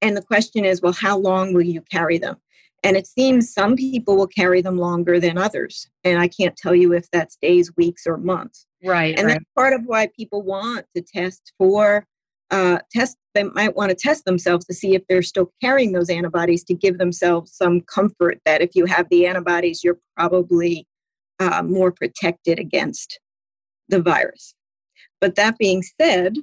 And 0.05 0.15
the 0.15 0.23
question 0.23 0.67
is, 0.67 0.83
well, 0.83 0.93
how 0.93 1.17
long 1.17 1.55
will 1.55 1.63
you 1.63 1.81
carry 1.91 2.19
them? 2.19 2.37
And 2.83 2.95
it 2.95 3.07
seems 3.07 3.51
some 3.51 3.75
people 3.75 4.17
will 4.19 4.27
carry 4.27 4.61
them 4.61 4.77
longer 4.77 5.19
than 5.19 5.39
others. 5.39 5.89
And 6.05 6.19
I 6.19 6.29
can't 6.29 6.55
tell 6.55 6.75
you 6.75 6.93
if 6.93 7.11
that's 7.11 7.39
days, 7.41 7.75
weeks, 7.79 8.07
or 8.07 8.19
months. 8.19 8.67
Right. 8.85 9.19
And 9.19 9.27
right. 9.27 9.33
that's 9.33 9.45
part 9.57 9.73
of 9.73 9.81
why 9.87 10.11
people 10.15 10.43
want 10.43 10.85
to 10.95 11.01
test 11.01 11.55
for 11.57 12.07
uh, 12.51 12.81
test. 12.93 13.17
They 13.33 13.45
might 13.45 13.75
want 13.75 13.89
to 13.89 13.97
test 13.97 14.27
themselves 14.27 14.67
to 14.67 14.75
see 14.75 14.95
if 14.95 15.03
they're 15.09 15.23
still 15.23 15.51
carrying 15.63 15.93
those 15.93 16.11
antibodies 16.11 16.65
to 16.65 16.75
give 16.75 16.99
themselves 16.99 17.57
some 17.57 17.81
comfort 17.81 18.41
that 18.45 18.61
if 18.61 18.75
you 18.75 18.85
have 18.85 19.09
the 19.09 19.27
antibodies, 19.27 19.83
you're 19.83 19.99
probably 20.15 20.87
uh, 21.41 21.63
more 21.63 21.93
protected 21.93 22.59
against 22.59 23.19
the 23.89 24.03
virus. 24.03 24.55
But 25.19 25.37
that 25.37 25.57
being 25.57 25.83
said, 25.99 26.37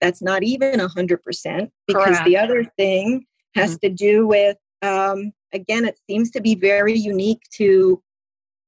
that's 0.00 0.22
not 0.22 0.42
even 0.42 0.80
100% 0.80 1.70
because 1.86 2.04
Correct. 2.04 2.24
the 2.24 2.36
other 2.36 2.64
thing 2.76 3.24
has 3.54 3.72
mm-hmm. 3.72 3.86
to 3.86 3.90
do 3.90 4.26
with, 4.26 4.56
um, 4.82 5.32
again, 5.52 5.84
it 5.84 5.98
seems 6.08 6.30
to 6.32 6.40
be 6.40 6.54
very 6.54 6.94
unique 6.94 7.42
to 7.54 8.02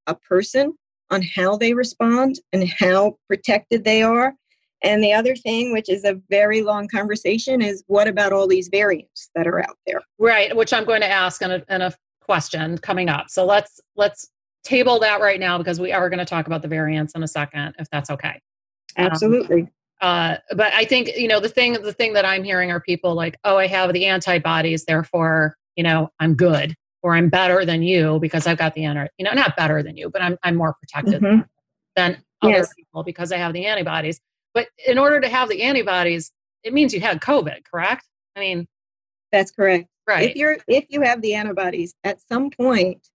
a 0.06 0.14
person 0.14 0.74
on 1.10 1.22
how 1.22 1.56
they 1.56 1.74
respond 1.74 2.40
and 2.52 2.68
how 2.68 3.16
protected 3.28 3.84
they 3.84 4.02
are. 4.02 4.34
And 4.82 5.02
the 5.02 5.12
other 5.12 5.34
thing, 5.34 5.72
which 5.72 5.88
is 5.88 6.04
a 6.04 6.20
very 6.30 6.62
long 6.62 6.88
conversation, 6.88 7.62
is 7.62 7.82
what 7.86 8.08
about 8.08 8.32
all 8.32 8.46
these 8.46 8.68
variants 8.68 9.30
that 9.34 9.46
are 9.46 9.60
out 9.60 9.76
there? 9.86 10.00
Right, 10.18 10.54
which 10.54 10.72
I'm 10.72 10.84
going 10.84 11.00
to 11.00 11.08
ask 11.08 11.42
in 11.42 11.50
a, 11.50 11.62
in 11.68 11.80
a 11.80 11.92
question 12.20 12.76
coming 12.78 13.08
up. 13.08 13.26
So 13.28 13.46
let's 13.46 13.80
let's 13.96 14.28
table 14.64 14.98
that 15.00 15.20
right 15.20 15.40
now 15.40 15.58
because 15.58 15.80
we 15.80 15.92
are 15.92 16.10
going 16.10 16.18
to 16.18 16.24
talk 16.24 16.46
about 16.46 16.60
the 16.60 16.68
variants 16.68 17.14
in 17.14 17.22
a 17.22 17.28
second, 17.28 17.74
if 17.78 17.88
that's 17.90 18.10
okay. 18.10 18.40
Absolutely. 18.98 19.62
Um, 19.62 19.68
uh, 20.00 20.36
but 20.54 20.72
I 20.74 20.84
think 20.84 21.16
you 21.16 21.28
know 21.28 21.40
the 21.40 21.48
thing 21.48 21.74
the 21.74 21.92
thing 21.92 22.12
that 22.14 22.24
I'm 22.24 22.44
hearing 22.44 22.70
are 22.70 22.80
people 22.80 23.14
like, 23.14 23.38
oh, 23.44 23.56
I 23.56 23.66
have 23.66 23.92
the 23.92 24.06
antibodies, 24.06 24.84
therefore 24.84 25.56
you 25.76 25.84
know 25.84 26.10
I'm 26.20 26.34
good 26.34 26.74
or 27.02 27.14
I'm 27.14 27.28
better 27.28 27.64
than 27.64 27.82
you 27.82 28.18
because 28.20 28.46
I've 28.46 28.58
got 28.58 28.74
the 28.74 28.84
anti, 28.84 29.06
you 29.16 29.24
know, 29.24 29.32
not 29.32 29.56
better 29.56 29.82
than 29.82 29.96
you, 29.96 30.10
but 30.10 30.22
I'm 30.22 30.36
I'm 30.42 30.56
more 30.56 30.74
protected 30.74 31.22
mm-hmm. 31.22 31.42
than 31.94 32.22
other 32.42 32.52
yes. 32.52 32.74
people 32.74 33.04
because 33.04 33.32
I 33.32 33.36
have 33.36 33.52
the 33.52 33.64
antibodies. 33.66 34.20
But 34.54 34.68
in 34.86 34.98
order 34.98 35.20
to 35.20 35.28
have 35.28 35.48
the 35.48 35.62
antibodies, 35.62 36.32
it 36.62 36.72
means 36.72 36.92
you 36.92 37.00
had 37.00 37.20
COVID, 37.20 37.64
correct? 37.64 38.06
I 38.34 38.40
mean, 38.40 38.66
that's 39.30 39.50
correct. 39.50 39.88
Right. 40.06 40.30
If 40.30 40.36
you're 40.36 40.58
if 40.66 40.86
you 40.88 41.00
have 41.02 41.22
the 41.22 41.34
antibodies, 41.34 41.94
at 42.04 42.20
some 42.20 42.50
point 42.50 43.08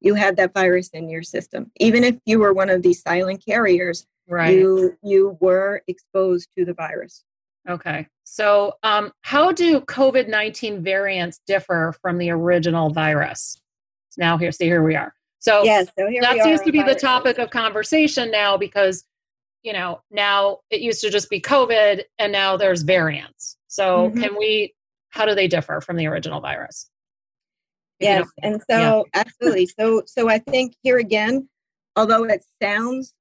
you 0.00 0.14
had 0.14 0.36
that 0.36 0.54
virus 0.54 0.88
in 0.90 1.08
your 1.08 1.22
system. 1.22 1.70
Even 1.80 2.04
if 2.04 2.16
you 2.24 2.38
were 2.38 2.52
one 2.52 2.70
of 2.70 2.82
these 2.82 3.02
silent 3.02 3.44
carriers, 3.44 4.06
right. 4.28 4.56
you 4.56 4.96
you 5.02 5.36
were 5.40 5.82
exposed 5.88 6.48
to 6.56 6.64
the 6.64 6.74
virus. 6.74 7.24
Okay. 7.68 8.06
So, 8.24 8.74
um, 8.82 9.12
how 9.22 9.52
do 9.52 9.80
COVID 9.80 10.28
19 10.28 10.82
variants 10.82 11.40
differ 11.46 11.94
from 12.00 12.18
the 12.18 12.30
original 12.30 12.90
virus? 12.90 13.60
Now, 14.16 14.38
here, 14.38 14.52
see, 14.52 14.64
here 14.64 14.82
we 14.82 14.96
are. 14.96 15.12
So, 15.38 15.62
yes, 15.62 15.86
so 15.98 16.08
that 16.20 16.42
seems 16.42 16.60
to 16.62 16.72
be 16.72 16.82
the 16.82 16.94
topic 16.94 17.38
of 17.38 17.50
conversation 17.50 18.30
now 18.30 18.56
because, 18.56 19.04
you 19.62 19.72
know, 19.72 20.00
now 20.10 20.58
it 20.70 20.80
used 20.80 21.00
to 21.02 21.10
just 21.10 21.30
be 21.30 21.40
COVID 21.40 22.02
and 22.18 22.32
now 22.32 22.56
there's 22.56 22.82
variants. 22.82 23.56
So, 23.68 24.08
mm-hmm. 24.08 24.20
can 24.20 24.36
we, 24.36 24.74
how 25.10 25.24
do 25.26 25.34
they 25.34 25.46
differ 25.46 25.80
from 25.80 25.96
the 25.96 26.06
original 26.06 26.40
virus? 26.40 26.90
Yes, 28.00 28.28
and 28.42 28.60
so 28.70 29.06
yeah. 29.14 29.20
absolutely. 29.20 29.66
So, 29.78 30.02
so 30.06 30.28
I 30.28 30.38
think 30.38 30.74
here 30.82 30.98
again, 30.98 31.48
although 31.96 32.24
it 32.24 32.44
sounds 32.62 33.14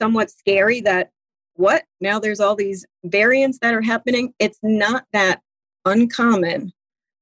somewhat 0.00 0.30
scary 0.30 0.80
that 0.82 1.10
what? 1.54 1.84
Now 2.00 2.18
there's 2.18 2.40
all 2.40 2.56
these 2.56 2.86
variants 3.04 3.58
that 3.60 3.74
are 3.74 3.82
happening. 3.82 4.32
It's 4.38 4.58
not 4.62 5.04
that 5.12 5.40
uncommon 5.84 6.72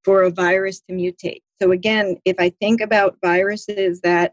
for 0.04 0.22
a 0.22 0.30
virus 0.30 0.80
to 0.80 0.94
mutate. 0.94 1.42
So 1.60 1.72
again 1.72 2.16
if 2.24 2.36
i 2.38 2.50
think 2.60 2.80
about 2.80 3.16
viruses 3.22 4.00
that 4.00 4.32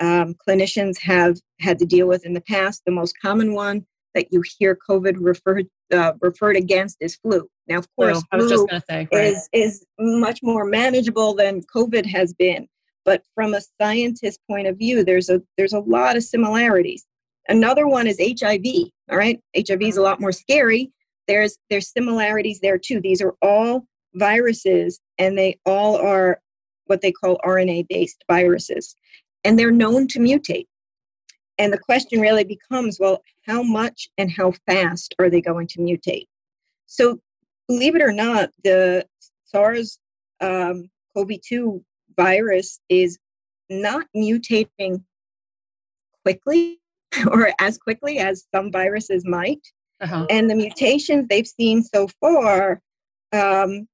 um, 0.00 0.34
clinicians 0.46 0.98
have 1.00 1.38
had 1.60 1.78
to 1.78 1.86
deal 1.86 2.08
with 2.08 2.26
in 2.26 2.34
the 2.34 2.40
past 2.40 2.82
the 2.84 2.92
most 2.92 3.14
common 3.22 3.54
one 3.54 3.86
that 4.14 4.32
you 4.32 4.42
hear 4.58 4.76
covid 4.88 5.16
referred 5.18 5.66
uh, 5.92 6.12
referred 6.20 6.56
against 6.56 6.96
is 7.00 7.16
flu. 7.16 7.48
Now 7.68 7.78
of 7.78 7.88
course 7.96 8.22
flu, 8.32 8.48
flu 8.48 8.66
say, 8.90 9.08
right. 9.12 9.24
is 9.24 9.48
is 9.52 9.86
much 9.98 10.40
more 10.42 10.64
manageable 10.64 11.34
than 11.34 11.62
covid 11.74 12.06
has 12.06 12.32
been. 12.34 12.68
But 13.04 13.22
from 13.34 13.52
a 13.54 13.60
scientist 13.80 14.40
point 14.50 14.66
of 14.66 14.78
view 14.78 15.04
there's 15.04 15.30
a 15.30 15.40
there's 15.56 15.74
a 15.74 15.80
lot 15.80 16.16
of 16.16 16.22
similarities 16.22 17.06
Another 17.48 17.86
one 17.86 18.06
is 18.06 18.20
HIV. 18.20 18.64
All 19.10 19.18
right, 19.18 19.38
HIV 19.56 19.82
is 19.82 19.96
a 19.96 20.02
lot 20.02 20.20
more 20.20 20.32
scary. 20.32 20.90
There's 21.28 21.58
there's 21.70 21.92
similarities 21.92 22.60
there 22.60 22.78
too. 22.78 23.00
These 23.00 23.22
are 23.22 23.34
all 23.42 23.86
viruses, 24.14 25.00
and 25.18 25.36
they 25.36 25.58
all 25.66 25.96
are 25.96 26.40
what 26.86 27.00
they 27.00 27.12
call 27.12 27.38
RNA 27.44 27.86
based 27.88 28.24
viruses, 28.30 28.94
and 29.42 29.58
they're 29.58 29.70
known 29.70 30.06
to 30.08 30.18
mutate. 30.18 30.66
And 31.58 31.72
the 31.72 31.78
question 31.78 32.20
really 32.20 32.44
becomes, 32.44 32.98
well, 32.98 33.22
how 33.46 33.62
much 33.62 34.08
and 34.18 34.30
how 34.30 34.52
fast 34.66 35.14
are 35.18 35.30
they 35.30 35.40
going 35.40 35.68
to 35.68 35.78
mutate? 35.78 36.26
So, 36.86 37.20
believe 37.68 37.94
it 37.94 38.02
or 38.02 38.12
not, 38.12 38.50
the 38.64 39.06
SARS 39.44 39.98
um, 40.40 40.90
CoV-2 41.14 41.82
virus 42.16 42.80
is 42.88 43.18
not 43.70 44.06
mutating 44.16 45.02
quickly 46.24 46.80
or 47.30 47.52
as 47.60 47.78
quickly 47.78 48.18
as 48.18 48.44
some 48.54 48.70
viruses 48.70 49.24
might. 49.26 49.60
Uh-huh. 50.00 50.26
And 50.28 50.50
the 50.50 50.54
mutations 50.54 51.26
they've 51.28 51.46
seen 51.46 51.82
so 51.82 52.08
far 52.20 52.80
um, 53.32 53.88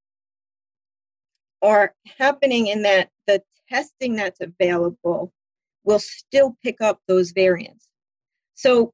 are 1.62 1.95
happening 2.19 2.69
in 2.69 2.83
that 2.83 3.11
the 3.27 3.43
testing 3.69 4.17
that's 4.17 4.41
available 4.41 5.33
will 5.85 5.99
still 5.99 6.57
pick 6.62 6.81
up 6.81 7.00
those 7.07 7.33
variants. 7.33 7.89
So 8.55 8.93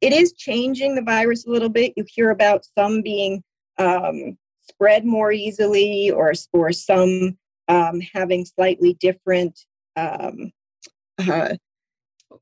it 0.00 0.12
is 0.12 0.32
changing 0.34 0.94
the 0.94 1.02
virus 1.02 1.46
a 1.46 1.50
little 1.50 1.68
bit. 1.68 1.92
You 1.96 2.04
hear 2.08 2.30
about 2.30 2.64
some 2.78 3.02
being 3.02 3.42
um, 3.78 4.36
spread 4.60 5.04
more 5.04 5.32
easily 5.32 6.10
or, 6.10 6.32
or 6.52 6.72
some 6.72 7.36
um, 7.68 8.00
having 8.12 8.44
slightly 8.44 8.94
different 8.94 9.58
um, 9.96 10.52
uh, 11.18 11.56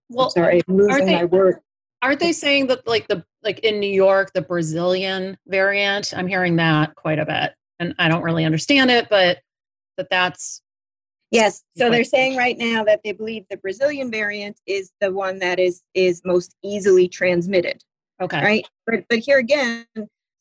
well, 0.09 0.27
I'm 0.27 0.31
sorry, 0.31 0.63
I'm 0.69 0.77
losing 0.77 1.07
they, 1.07 1.15
my 1.15 1.25
word. 1.25 1.59
Aren't 2.03 2.21
they 2.21 2.33
saying 2.33 2.69
that 2.69 2.87
like 2.87 3.09
the 3.09 3.25
like 3.43 3.61
in 3.61 3.79
New 3.81 3.91
York, 3.91 4.33
the 4.35 4.43
Brazilian 4.43 5.37
variant? 5.47 6.15
I'm 6.17 6.27
hearing 6.27 6.57
that 6.57 6.95
quite 6.95 7.19
a 7.19 7.27
bit, 7.27 7.53
and 7.79 7.95
I 7.99 8.09
don't 8.09 8.23
really 8.23 8.45
understand 8.45 8.91
it, 8.91 9.09
but 9.11 9.39
that 9.97 10.09
that's 10.11 10.63
yes. 11.31 11.63
So 11.77 11.91
they're 11.91 12.05
saying 12.05 12.37
right 12.37 12.57
now 12.57 12.85
that 12.85 13.01
they 13.05 13.13
believe 13.13 13.45
the 13.51 13.59
Brazilian 13.59 14.11
variant 14.11 14.59
is 14.67 14.93
the 15.01 15.13
one 15.13 15.39
that 15.41 15.59
is 15.59 15.83
is 15.95 16.23
most 16.25 16.55
easily 16.63 17.09
transmitted. 17.09 17.83
Okay. 18.21 18.43
Right. 18.43 18.69
But 18.87 19.05
but 19.09 19.19
here 19.19 19.39
again, 19.39 19.87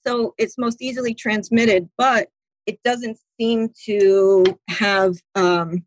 so 0.06 0.34
it's 0.38 0.58
most 0.58 0.82
easily 0.82 1.14
transmitted, 1.14 1.90
but 1.98 2.30
it 2.66 2.80
doesn't 2.84 3.18
seem 3.40 3.70
to 3.86 4.46
have 4.68 5.16
um, 5.36 5.84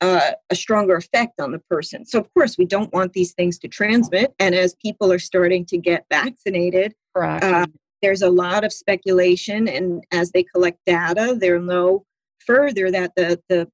uh, 0.00 0.32
a 0.50 0.54
stronger 0.54 0.96
effect 0.96 1.40
on 1.40 1.52
the 1.52 1.58
person. 1.70 2.04
So, 2.04 2.18
of 2.18 2.32
course, 2.34 2.58
we 2.58 2.66
don't 2.66 2.92
want 2.92 3.12
these 3.12 3.32
things 3.32 3.58
to 3.60 3.68
transmit. 3.68 4.34
And 4.38 4.54
as 4.54 4.74
people 4.74 5.12
are 5.12 5.18
starting 5.18 5.64
to 5.66 5.78
get 5.78 6.04
vaccinated, 6.10 6.94
uh, 7.42 7.66
there's 8.02 8.22
a 8.22 8.30
lot 8.30 8.64
of 8.64 8.72
speculation. 8.72 9.68
And 9.68 10.04
as 10.12 10.32
they 10.32 10.42
collect 10.42 10.78
data, 10.86 11.36
they'll 11.40 11.60
know 11.60 12.04
further 12.40 12.90
that 12.90 13.12
the, 13.16 13.40
the 13.48 13.68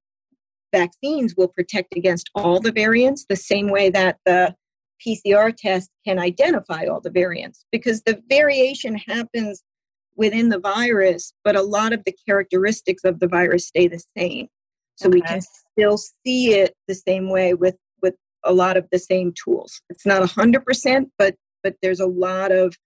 vaccines 0.73 1.35
will 1.37 1.49
protect 1.49 1.95
against 1.95 2.29
all 2.35 2.59
the 2.59 2.71
variants 2.71 3.25
the 3.27 3.35
same 3.35 3.69
way 3.69 3.89
that 3.89 4.17
the 4.25 4.55
PCR 5.05 5.55
test 5.55 5.89
can 6.05 6.17
identify 6.17 6.85
all 6.85 7.01
the 7.01 7.11
variants 7.11 7.65
because 7.71 8.01
the 8.03 8.21
variation 8.29 8.95
happens 8.95 9.61
within 10.15 10.49
the 10.49 10.59
virus, 10.59 11.33
but 11.43 11.55
a 11.55 11.61
lot 11.61 11.91
of 11.91 12.03
the 12.05 12.15
characteristics 12.27 13.03
of 13.03 13.19
the 13.19 13.27
virus 13.27 13.67
stay 13.67 13.87
the 13.87 14.03
same. 14.17 14.47
So 15.03 15.09
okay. 15.09 15.15
we 15.17 15.21
can 15.21 15.41
still 15.41 15.97
see 15.97 16.53
it 16.53 16.73
the 16.87 16.95
same 16.95 17.29
way 17.29 17.53
with 17.53 17.75
with 18.01 18.15
a 18.45 18.53
lot 18.53 18.77
of 18.77 18.87
the 18.89 18.99
same 18.99 19.33
tools. 19.33 19.81
It's 19.89 20.05
not 20.05 20.21
a 20.21 20.27
hundred 20.27 20.65
percent, 20.65 21.09
but 21.17 21.35
but 21.61 21.75
there's 21.81 21.99
a 21.99 22.07
lot 22.07 22.53
of 22.53 22.77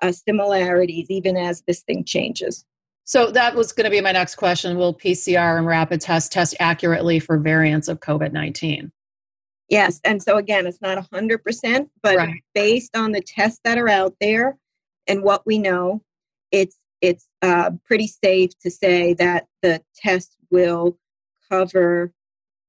uh, 0.00 0.12
similarities 0.12 1.10
even 1.10 1.36
as 1.36 1.64
this 1.66 1.82
thing 1.82 2.04
changes. 2.04 2.64
So 3.04 3.30
that 3.32 3.56
was 3.56 3.72
going 3.72 3.84
to 3.84 3.90
be 3.90 4.00
my 4.00 4.12
next 4.12 4.36
question. 4.36 4.78
Will 4.78 4.94
PCR 4.94 5.58
and 5.58 5.66
rapid 5.66 6.00
test 6.00 6.30
test 6.30 6.54
accurately 6.60 7.18
for 7.18 7.38
variants 7.38 7.88
of 7.88 7.98
COVID 7.98 8.32
nineteen? 8.32 8.92
Yes, 9.68 10.00
and 10.04 10.22
so 10.22 10.36
again, 10.36 10.66
it's 10.68 10.80
not 10.80 11.04
hundred 11.12 11.42
percent, 11.42 11.90
but 12.04 12.16
Right. 12.16 12.40
based 12.54 12.96
on 12.96 13.10
the 13.10 13.20
tests 13.20 13.58
that 13.64 13.78
are 13.78 13.88
out 13.88 14.14
there 14.20 14.56
and 15.08 15.24
what 15.24 15.44
we 15.44 15.58
know, 15.58 16.02
it's 16.52 16.76
it's 17.00 17.26
uh, 17.42 17.72
pretty 17.84 18.06
safe 18.06 18.56
to 18.60 18.70
say 18.70 19.12
that 19.14 19.46
the 19.62 19.82
test 19.96 20.36
will 20.50 20.96
cover 21.50 22.12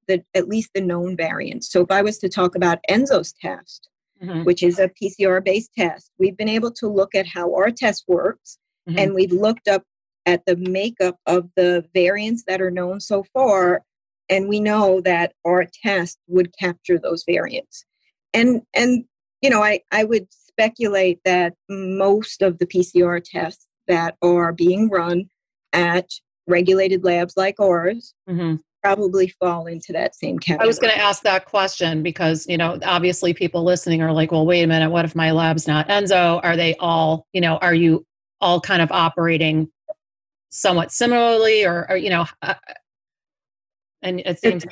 the 0.08 0.24
at 0.34 0.48
least 0.48 0.70
the 0.76 0.82
known 0.82 1.18
variants. 1.18 1.72
So 1.72 1.82
if 1.82 1.92
I 1.92 2.02
was 2.02 2.18
to 2.20 2.30
talk 2.30 2.56
about 2.56 2.80
Enzo's 2.90 3.34
test, 3.34 3.90
Mhm, 4.22 4.46
which 4.46 4.64
is 4.64 4.80
a 4.80 4.88
PCR 4.90 5.44
based 5.44 5.72
test, 5.78 6.12
we've 6.18 6.38
been 6.38 6.48
able 6.48 6.72
to 6.72 6.88
look 6.88 7.14
at 7.16 7.28
how 7.28 7.54
our 7.54 7.70
test 7.70 8.06
works 8.08 8.58
mhm. 8.88 8.98
and 8.98 9.14
we've 9.14 9.32
looked 9.34 9.68
up 9.68 9.84
at 10.26 10.46
the 10.46 10.56
makeup 10.56 11.18
of 11.26 11.50
the 11.56 11.86
variants 11.94 12.44
that 12.48 12.62
are 12.62 12.72
known 12.72 13.00
so 13.00 13.24
far 13.34 13.84
and 14.30 14.48
we 14.48 14.60
know 14.60 15.02
that 15.02 15.34
our 15.46 15.66
test 15.84 16.18
would 16.28 16.56
capture 16.58 16.98
those 16.98 17.24
variants 17.28 17.86
and 18.34 18.62
and 18.74 19.06
you 19.42 19.50
know 19.50 19.62
i 19.62 19.80
i 19.92 20.04
would 20.04 20.28
speculate 20.32 21.20
that 21.26 21.54
most 21.70 22.42
of 22.42 22.58
the 22.58 22.66
pcr 22.66 23.22
tests 23.24 23.68
that 23.88 24.16
are 24.22 24.52
being 24.52 24.90
run 24.90 25.26
at 25.74 26.10
regulated 26.48 27.04
labs 27.04 27.36
like 27.38 27.60
ours 27.60 28.14
Mhm. 28.30 28.60
probably 28.84 29.28
fall 29.28 29.66
into 29.68 29.92
that 29.94 30.14
same 30.16 30.38
category 30.38 30.64
I 30.64 30.68
was 30.68 30.78
going 30.80 30.94
to 30.94 31.00
ask 31.00 31.24
that 31.24 31.46
question 31.46 32.04
because, 32.04 32.46
you 32.48 32.58
know, 32.58 32.78
obviously 32.86 33.34
people 33.34 33.64
listening 33.64 34.02
are 34.04 34.12
like, 34.12 34.32
well, 34.32 34.46
wait 34.46 34.62
a 34.62 34.68
minute, 34.68 34.92
what 34.92 35.06
if 35.06 35.16
my 35.16 35.32
lab's 35.32 35.68
not 35.68 35.88
Enzo? 35.90 36.40
Are 36.44 36.56
they 36.56 36.76
all, 36.76 37.26
you 37.34 37.42
know, 37.42 37.58
are 37.58 37.74
you 37.74 38.06
all 38.42 38.62
kind 38.62 38.82
of 38.82 38.92
operating 38.92 39.68
somewhat 40.50 40.92
similarly 40.92 41.66
or, 41.66 41.90
or 41.90 41.98
you 41.98 42.10
know, 42.12 42.26
uh, 42.44 42.54
and 44.04 44.20
it 44.26 44.40
seems 44.40 44.64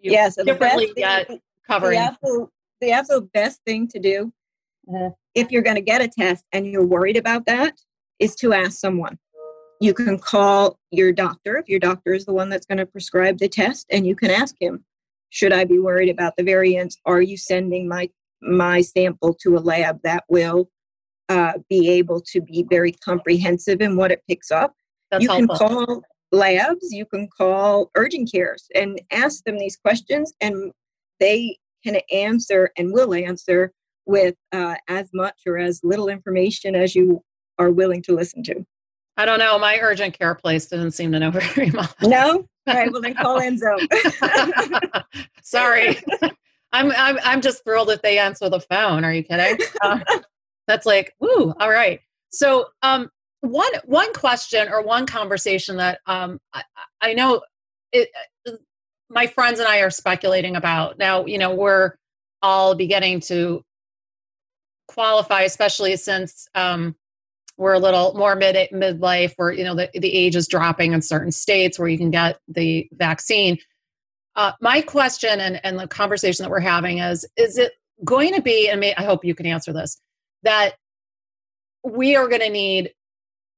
you 0.00 0.12
yeah 0.12 0.28
so 0.28 0.42
the 0.42 0.52
differently 0.52 0.86
thing- 0.86 0.94
yet 0.96 1.28
the 1.28 1.40
covering. 1.66 1.98
absolute, 1.98 2.48
the 2.80 2.90
absolute 2.90 3.30
best 3.32 3.60
thing 3.66 3.86
to 3.88 3.98
do 4.00 4.32
Mhm. 4.88 5.14
if 5.34 5.52
you're 5.52 5.62
going 5.62 5.76
to 5.76 5.82
get 5.82 6.00
a 6.00 6.08
test 6.08 6.44
and 6.52 6.66
you're 6.66 6.86
worried 6.86 7.16
about 7.16 7.44
that 7.46 7.74
is 8.18 8.34
to 8.36 8.52
ask 8.52 8.78
someone 8.80 9.18
you 9.82 9.92
can 9.92 10.18
call 10.18 10.78
your 10.90 11.12
doctor 11.12 11.56
if 11.56 11.68
your 11.68 11.80
doctor 11.80 12.14
is 12.14 12.24
the 12.24 12.32
one 12.32 12.48
that's 12.48 12.66
going 12.66 12.78
to 12.78 12.86
prescribe 12.86 13.38
the 13.38 13.48
test 13.48 13.86
and 13.90 14.06
you 14.06 14.14
can 14.14 14.30
ask 14.30 14.54
him 14.60 14.84
should 15.32 15.52
i 15.52 15.64
be 15.64 15.78
worried 15.78 16.10
about 16.10 16.34
the 16.36 16.42
variants? 16.42 16.98
Are 17.06 17.22
you 17.22 17.36
sending 17.36 17.88
my 17.88 18.10
my 18.42 18.82
sample 18.82 19.34
to 19.42 19.56
a 19.56 19.60
lab 19.60 20.00
that 20.02 20.24
will 20.28 20.68
uh, 21.28 21.54
be 21.70 21.88
able 21.88 22.20
to 22.32 22.40
be 22.42 22.66
very 22.68 22.92
comprehensive 22.92 23.80
in 23.80 23.96
what 23.96 24.12
it 24.12 24.22
picks 24.28 24.50
up? 24.50 24.74
That's 25.10 25.22
you 25.22 25.30
can 25.30 25.48
call 25.48 26.02
labs, 26.32 26.92
you 26.92 27.06
can 27.06 27.28
call 27.28 27.90
urgent 27.94 28.30
cares 28.30 28.66
and 28.74 29.00
ask 29.10 29.42
them 29.44 29.58
these 29.58 29.76
questions, 29.76 30.34
and 30.40 30.72
they 31.18 31.56
can 31.82 31.96
answer 32.12 32.70
and 32.76 32.92
will 32.92 33.14
answer 33.14 33.72
with 34.04 34.34
uh, 34.52 34.76
as 34.88 35.08
much 35.14 35.40
or 35.46 35.56
as 35.56 35.80
little 35.82 36.08
information 36.08 36.74
as 36.74 36.94
you 36.94 37.22
are 37.58 37.70
willing 37.70 38.02
to 38.02 38.14
listen 38.14 38.42
to. 38.42 38.66
I 39.16 39.24
don't 39.24 39.38
know. 39.38 39.58
My 39.58 39.78
urgent 39.80 40.18
care 40.18 40.34
place 40.34 40.66
didn't 40.66 40.92
seem 40.92 41.12
to 41.12 41.18
know 41.18 41.30
very 41.32 41.70
much. 41.70 41.90
No? 42.02 42.46
All 42.66 42.74
right, 42.74 42.92
well, 42.92 43.02
then 43.02 43.14
call 43.14 43.40
Enzo. 43.40 43.76
Sorry. 45.42 45.98
I'm, 46.72 46.90
I'm 46.92 47.18
I'm 47.22 47.40
just 47.42 47.64
thrilled 47.64 47.88
that 47.88 48.02
they 48.02 48.18
answer 48.18 48.48
the 48.48 48.60
phone. 48.60 49.04
Are 49.04 49.12
you 49.12 49.22
kidding? 49.22 49.58
Uh, 49.82 49.98
that's 50.66 50.86
like, 50.86 51.14
woo, 51.20 51.52
all 51.60 51.70
right. 51.70 52.00
So 52.30 52.68
um 52.82 53.10
one 53.42 53.72
one 53.84 54.10
question 54.14 54.68
or 54.70 54.82
one 54.82 55.04
conversation 55.04 55.76
that 55.76 56.00
um 56.06 56.40
I, 56.54 56.62
I 57.02 57.12
know 57.12 57.42
it 57.92 58.08
my 59.10 59.26
friends 59.26 59.58
and 59.58 59.68
I 59.68 59.80
are 59.80 59.90
speculating 59.90 60.56
about. 60.56 60.98
Now, 60.98 61.26
you 61.26 61.36
know, 61.36 61.54
we're 61.54 61.92
all 62.40 62.74
beginning 62.74 63.20
to 63.20 63.62
qualify, 64.88 65.42
especially 65.42 65.96
since 65.96 66.48
um 66.54 66.96
we're 67.62 67.72
a 67.74 67.78
little 67.78 68.12
more 68.14 68.34
mid 68.34 68.56
midlife 68.72 69.32
where 69.36 69.52
you 69.52 69.62
know 69.62 69.74
the, 69.74 69.88
the 69.94 70.12
age 70.12 70.34
is 70.34 70.48
dropping 70.48 70.92
in 70.92 71.00
certain 71.00 71.30
states 71.30 71.78
where 71.78 71.88
you 71.88 71.96
can 71.96 72.10
get 72.10 72.40
the 72.48 72.88
vaccine. 72.92 73.56
Uh, 74.34 74.52
my 74.60 74.80
question 74.80 75.40
and, 75.40 75.60
and 75.64 75.78
the 75.78 75.86
conversation 75.86 76.42
that 76.42 76.50
we're 76.50 76.60
having 76.60 76.98
is 76.98 77.24
is 77.36 77.56
it 77.56 77.72
going 78.04 78.34
to 78.34 78.42
be 78.42 78.68
and 78.68 78.84
i 78.84 79.04
hope 79.04 79.24
you 79.24 79.34
can 79.34 79.46
answer 79.46 79.72
this 79.72 80.00
that 80.42 80.72
we 81.84 82.16
are 82.16 82.26
going 82.26 82.40
to 82.40 82.50
need 82.50 82.90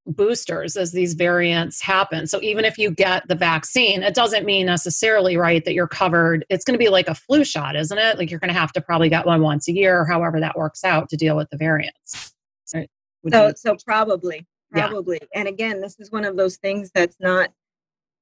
boosters 0.06 0.76
as 0.76 0.92
these 0.92 1.14
variants 1.14 1.80
happen. 1.80 2.26
So 2.26 2.38
even 2.42 2.66
if 2.66 2.76
you 2.76 2.90
get 2.90 3.26
the 3.26 3.34
vaccine 3.34 4.02
it 4.02 4.14
doesn't 4.14 4.44
mean 4.44 4.66
necessarily 4.66 5.38
right 5.38 5.64
that 5.64 5.72
you're 5.72 5.88
covered. 5.88 6.44
It's 6.50 6.64
going 6.64 6.74
to 6.74 6.84
be 6.84 6.90
like 6.90 7.08
a 7.08 7.14
flu 7.14 7.42
shot 7.42 7.74
isn't 7.74 7.96
it? 7.96 8.18
Like 8.18 8.30
you're 8.30 8.40
going 8.40 8.52
to 8.52 8.58
have 8.58 8.72
to 8.72 8.82
probably 8.82 9.08
get 9.08 9.24
one 9.24 9.40
once 9.40 9.66
a 9.68 9.72
year 9.72 10.00
or 10.00 10.04
however 10.04 10.40
that 10.40 10.58
works 10.58 10.84
out 10.84 11.08
to 11.08 11.16
deal 11.16 11.36
with 11.36 11.48
the 11.48 11.56
variants 11.56 12.33
So, 13.32 13.52
so 13.56 13.76
probably, 13.84 14.46
Yeah. 14.74 14.88
probably. 14.88 15.20
And 15.34 15.48
again, 15.48 15.80
this 15.80 15.98
is 15.98 16.10
one 16.10 16.24
of 16.24 16.36
those 16.36 16.56
things 16.56 16.90
that's 16.94 17.16
not 17.20 17.50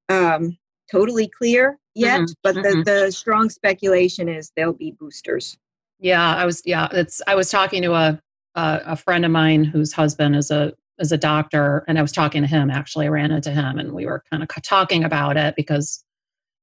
um, 0.09 0.57
totally 0.91 1.29
clear 1.29 1.79
yet, 1.95 2.21
Mhm, 2.21 2.35
but 2.43 2.57
mhm. 2.57 2.85
the, 2.85 2.85
the 2.85 3.13
strong 3.13 3.49
speculation 3.51 4.29
is 4.29 4.53
there'll 4.57 4.73
be 4.73 4.93
boosters. 4.93 5.57
Yeah, 5.99 6.35
I 6.37 6.45
was. 6.45 6.63
Yeah, 6.65 6.89
it's. 6.93 7.23
I 7.27 7.35
was 7.37 7.49
talking 7.51 7.83
to 7.83 7.93
a 7.95 8.21
a, 8.57 8.81
a 8.87 8.97
friend 8.97 9.25
of 9.25 9.31
mine 9.31 9.65
whose 9.65 9.93
husband 9.93 10.35
is 10.37 10.51
a 10.51 10.73
is 10.99 11.13
a 11.13 11.19
doctor, 11.19 11.85
and 11.89 11.99
I 11.99 12.03
was 12.03 12.13
talking 12.13 12.43
to 12.43 12.49
him. 12.49 12.71
Actually, 12.71 13.07
I 13.07 13.11
ran 13.11 13.31
into 13.31 13.51
him, 13.53 13.79
and 13.79 13.93
we 13.93 14.05
were 14.07 14.23
kind 14.31 14.43
of 14.43 14.49
talking 14.63 15.05
about 15.05 15.37
it 15.37 15.55
because, 15.57 16.05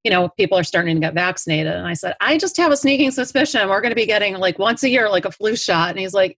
you 0.04 0.12
know, 0.12 0.30
people 0.38 0.58
are 0.58 0.64
starting 0.64 0.96
to 0.96 1.00
get 1.00 1.14
vaccinated, 1.14 1.74
and 1.74 1.88
I 1.88 1.94
said, 1.94 2.16
I 2.20 2.38
just 2.38 2.58
have 2.58 2.72
a 2.72 2.78
sneaking 2.78 3.12
suspicion 3.12 3.68
we're 3.70 3.82
going 3.82 3.92
to 3.92 3.96
be 3.96 4.06
getting 4.06 4.36
like 4.36 4.60
once 4.60 4.84
a 4.84 4.90
year, 4.90 5.10
like 5.10 5.26
a 5.26 5.32
flu 5.32 5.56
shot, 5.56 5.90
and 5.92 6.00
he's 6.00 6.14
like, 6.14 6.38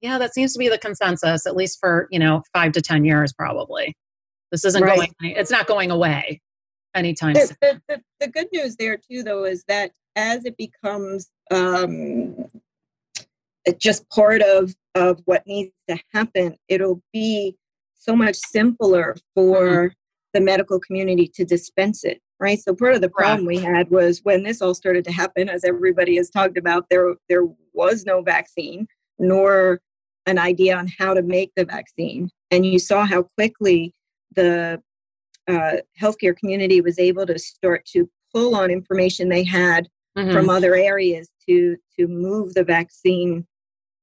Yeah, 0.00 0.18
that 0.18 0.32
seems 0.34 0.52
to 0.54 0.58
be 0.58 0.68
the 0.68 0.78
consensus, 0.78 1.46
at 1.46 1.56
least 1.56 1.78
for 1.80 2.08
you 2.10 2.18
know 2.18 2.42
five 2.54 2.72
to 2.72 2.80
ten 2.82 3.04
years, 3.04 3.32
probably. 3.32 3.94
This 4.50 4.64
isn't 4.64 4.82
Right. 4.82 4.96
going. 5.20 5.36
It's 5.36 5.50
not 5.50 5.66
going 5.66 5.90
away 5.90 6.40
anytime 6.94 7.34
The, 7.34 7.40
soon. 7.46 7.56
the, 7.60 7.80
the, 7.88 8.02
the 8.20 8.26
good 8.28 8.48
news 8.52 8.76
there 8.76 8.96
too, 8.96 9.22
though, 9.22 9.44
is 9.44 9.64
that 9.68 9.92
as 10.16 10.44
it 10.44 10.56
becomes 10.56 11.30
um, 11.50 12.34
just 13.78 14.08
part 14.10 14.42
of 14.42 14.74
of 14.94 15.20
what 15.26 15.46
needs 15.46 15.72
to 15.88 15.98
happen, 16.12 16.56
it'll 16.68 17.00
be 17.12 17.56
so 17.94 18.16
much 18.16 18.36
simpler 18.36 19.16
for 19.34 19.92
the 20.32 20.40
medical 20.40 20.80
community 20.80 21.30
to 21.34 21.44
dispense 21.44 22.02
it. 22.04 22.20
Right. 22.40 22.58
So 22.58 22.74
part 22.74 22.94
of 22.94 23.02
the 23.02 23.10
problem 23.10 23.46
we 23.46 23.58
had 23.58 23.90
was 23.90 24.20
when 24.24 24.42
this 24.44 24.62
all 24.62 24.74
started 24.74 25.04
to 25.04 25.12
happen, 25.12 25.48
as 25.50 25.62
everybody 25.62 26.16
has 26.16 26.30
talked 26.30 26.56
about, 26.56 26.86
there 26.90 27.14
there 27.28 27.44
was 27.74 28.04
no 28.06 28.22
vaccine 28.22 28.88
nor 29.18 29.80
an 30.30 30.38
idea 30.38 30.76
on 30.76 30.86
how 30.98 31.12
to 31.14 31.22
make 31.22 31.50
the 31.56 31.64
vaccine, 31.64 32.30
and 32.50 32.64
you 32.64 32.78
saw 32.78 33.04
how 33.06 33.22
quickly 33.36 33.92
the 34.36 34.80
uh, 35.48 35.76
healthcare 36.00 36.36
community 36.36 36.80
was 36.80 36.98
able 36.98 37.26
to 37.26 37.38
start 37.38 37.84
to 37.84 38.08
pull 38.32 38.54
on 38.54 38.70
information 38.70 39.28
they 39.28 39.44
had 39.44 39.88
Mhm. 40.18 40.32
from 40.32 40.50
other 40.50 40.74
areas 40.74 41.28
to 41.48 41.76
to 41.98 42.06
move 42.08 42.54
the 42.54 42.64
vaccine 42.64 43.46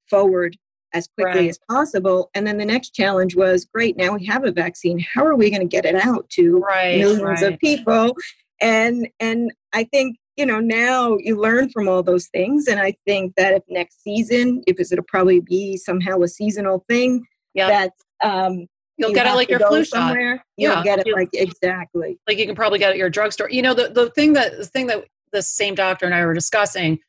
forward 0.09 0.57
as 0.93 1.07
quickly 1.07 1.41
Right. 1.41 1.49
as 1.49 1.59
possible. 1.69 2.29
And 2.33 2.47
then 2.47 2.57
the 2.57 2.65
next 2.65 2.93
challenge 2.93 3.35
was, 3.35 3.65
great, 3.65 3.97
now 3.97 4.15
we 4.15 4.25
have 4.25 4.45
a 4.45 4.51
vaccine. 4.51 4.99
How 4.99 5.25
are 5.25 5.35
we 5.35 5.49
going 5.49 5.61
to 5.67 5.67
get 5.67 5.85
it 5.85 5.95
out 5.95 6.29
to 6.31 6.59
right, 6.59 6.97
millions 6.97 7.41
right. 7.41 7.53
of 7.53 7.59
people? 7.59 8.15
And 8.61 9.09
and 9.19 9.51
I 9.73 9.83
think 9.83 10.17
you 10.37 10.45
know 10.45 10.59
now 10.59 11.17
you 11.19 11.35
learn 11.39 11.69
from 11.69 11.89
all 11.89 12.03
those 12.03 12.27
things. 12.27 12.67
And 12.67 12.79
I 12.79 12.93
think 13.05 13.33
that 13.35 13.53
if 13.53 13.63
next 13.67 14.01
season, 14.03 14.61
if 14.67 14.79
it's, 14.79 14.91
it'll 14.91 15.03
probably 15.07 15.39
be 15.41 15.75
somehow 15.77 16.21
a 16.21 16.27
seasonal 16.27 16.85
thing, 16.87 17.25
Yeah. 17.53 17.67
that 17.67 17.91
um, 18.23 18.67
You'll 18.99 19.09
you 19.09 19.15
get 19.15 19.27
it 19.27 19.33
like 19.35 19.49
your 19.49 19.59
flu 19.59 19.83
shot. 19.83 19.87
somewhere. 20.09 20.43
You'll 20.57 20.73
Yeah. 20.75 20.83
get 20.83 20.99
it 21.05 21.13
like 21.13 21.29
exactly. 21.33 22.17
like 22.27 22.37
you 22.37 22.45
can 22.45 22.55
probably 22.55 22.79
get 22.79 22.89
it 22.89 22.93
at 22.93 22.97
your 22.97 23.09
drugstore. 23.09 23.49
You 23.49 23.61
know, 23.61 23.73
the, 23.73 23.89
the 23.89 24.09
thing 24.11 24.33
that 24.33 24.57
the 24.57 24.65
thing 24.65 24.87
that 24.87 25.05
the 25.33 25.41
same 25.41 25.75
doctor 25.75 26.05
and 26.05 26.15
I 26.15 26.25
were 26.25 26.33
discussing, 26.33 26.99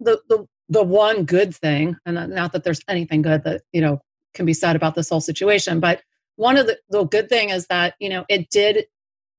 the 0.00 0.20
the 0.28 0.46
the 0.68 0.82
one 0.82 1.24
good 1.24 1.54
thing, 1.54 1.96
and 2.06 2.14
not- 2.14 2.30
not 2.30 2.52
that 2.52 2.64
there's 2.64 2.80
anything 2.88 3.22
good 3.22 3.44
that 3.44 3.62
you 3.72 3.80
know 3.80 4.00
can 4.34 4.46
be 4.46 4.54
said 4.54 4.74
about 4.76 4.94
this 4.96 5.08
whole 5.10 5.20
situation, 5.20 5.78
but 5.78 6.02
one 6.36 6.56
of 6.56 6.66
the 6.66 6.78
the 6.90 7.04
good 7.04 7.28
thing 7.28 7.50
is 7.50 7.66
that 7.68 7.94
you 8.00 8.08
know 8.08 8.24
it 8.28 8.48
did. 8.50 8.86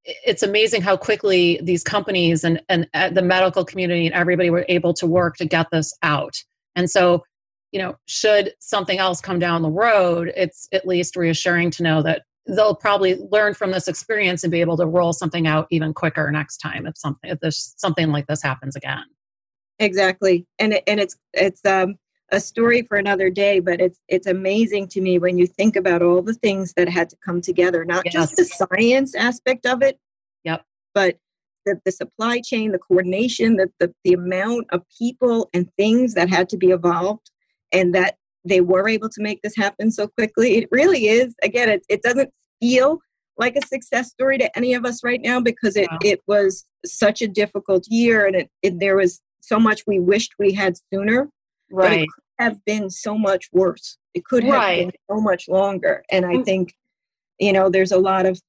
It's 0.06 0.44
amazing 0.44 0.82
how 0.82 0.98
quickly 0.98 1.60
these 1.64 1.84
companies 1.84 2.44
and 2.44 2.62
and 2.70 2.88
uh, 2.94 3.10
the 3.10 3.22
medical 3.22 3.66
community 3.66 4.06
and 4.06 4.16
everybody 4.16 4.50
were 4.50 4.66
able 4.70 4.94
to 4.96 5.08
work 5.08 5.38
to 5.38 5.46
get 5.46 5.68
this 5.72 5.94
out. 6.04 6.36
And 6.76 6.90
so, 6.90 7.24
you 7.72 7.80
know, 7.80 7.96
should 8.06 8.54
something 8.60 9.00
else 9.00 9.22
come 9.22 9.40
down 9.40 9.62
the 9.62 9.70
road, 9.70 10.32
it's 10.36 10.68
at 10.72 10.88
least 10.88 11.16
reassuring 11.16 11.72
to 11.72 11.84
know 11.84 12.02
that 12.04 12.24
they'll 12.48 12.76
probably 12.76 13.16
learn 13.32 13.54
from 13.54 13.72
this 13.72 13.88
experience 13.88 14.44
and 14.44 14.52
be 14.52 14.62
able 14.62 14.78
to 14.78 14.86
roll 14.86 15.14
something 15.14 15.48
out 15.48 15.68
even 15.72 15.94
quicker 15.94 16.32
next 16.32 16.58
time 16.58 16.86
if 16.86 16.98
something 16.98 17.36
if 17.42 17.54
something 17.54 18.12
like 18.12 18.28
this 18.28 18.44
happens 18.44 18.76
again. 18.76 19.04
exactly 19.80 20.46
and 20.60 20.74
it, 20.74 20.84
and 20.88 21.00
it's 21.00 21.16
it's 21.34 21.66
um 21.66 21.96
a 22.32 22.40
story 22.40 22.82
for 22.82 22.98
another 22.98 23.30
day 23.30 23.60
but 23.60 23.80
it's 23.80 24.00
it's 24.08 24.28
amazing 24.28 24.88
to 24.88 25.00
me 25.00 25.20
when 25.20 25.38
you 25.38 25.46
think 25.46 25.76
about 25.76 26.02
all 26.02 26.22
the 26.22 26.34
things 26.34 26.74
that 26.76 26.90
had 26.90 27.10
to 27.10 27.16
come 27.24 27.40
together 27.40 27.86
not 27.86 28.04
just 28.12 28.36
the 28.36 28.46
science 28.46 29.14
aspect 29.16 29.66
of 29.66 29.82
it 29.82 30.00
Yep. 30.44 30.64
but 30.94 31.18
the, 31.66 31.80
the 31.84 31.92
supply 31.92 32.40
chain, 32.40 32.72
the 32.72 32.80
coordination, 32.80 33.58
the, 33.58 33.70
the, 33.80 33.94
the 34.04 34.14
amount 34.14 34.68
of 34.72 34.84
people 34.98 35.50
and 35.54 35.70
things 35.78 36.14
that 36.14 36.30
had 36.30 36.48
to 36.50 36.58
be 36.58 36.72
evolved 36.72 37.32
and 37.72 37.94
that 37.96 38.18
they 38.46 38.62
were 38.62 38.88
able 38.88 39.10
to 39.10 39.22
make 39.22 39.42
this 39.42 39.56
happen 39.56 39.92
so 39.92 40.08
quickly. 40.08 40.58
It 40.58 40.70
really 40.72 41.08
is, 41.08 41.36
again, 41.44 41.70
it, 41.70 41.86
it 41.90 42.04
doesn't 42.04 42.32
feel 42.62 43.00
like 43.38 43.56
a 43.58 43.66
success 43.66 44.12
story 44.12 44.38
to 44.38 44.56
any 44.58 44.74
of 44.76 44.86
us 44.86 45.04
right 45.04 45.22
now 45.22 45.42
because 45.42 45.76
it, 45.76 45.90
wow. 45.92 45.98
it 46.04 46.22
was 46.28 46.66
such 46.86 47.22
a 47.22 47.28
difficult 47.28 47.86
year 47.88 48.26
and 48.26 48.36
it, 48.36 48.50
it, 48.62 48.80
there 48.80 48.96
was 48.96 49.22
so 49.42 49.60
much 49.60 49.82
we 49.88 50.00
wished 50.00 50.34
we 50.40 50.54
had 50.54 50.78
sooner. 50.94 51.30
Right. 51.72 51.90
But 51.90 52.00
it 52.00 52.08
could 52.10 52.44
have 52.44 52.66
been 52.66 52.90
so 52.90 53.18
much 53.18 53.50
worse. 53.52 53.98
It 54.14 54.26
could 54.26 54.44
have 54.44 54.54
right. 54.54 54.80
been 54.88 54.92
so 55.10 55.22
much 55.22 55.48
longer. 55.48 56.04
And 56.10 56.26
I 56.26 56.36
mm. 56.36 56.46
think, 56.46 56.74
you 57.40 57.54
know, 57.54 57.70
there's 57.70 57.92
a 57.92 58.00
lot 58.00 58.26
of 58.26 58.40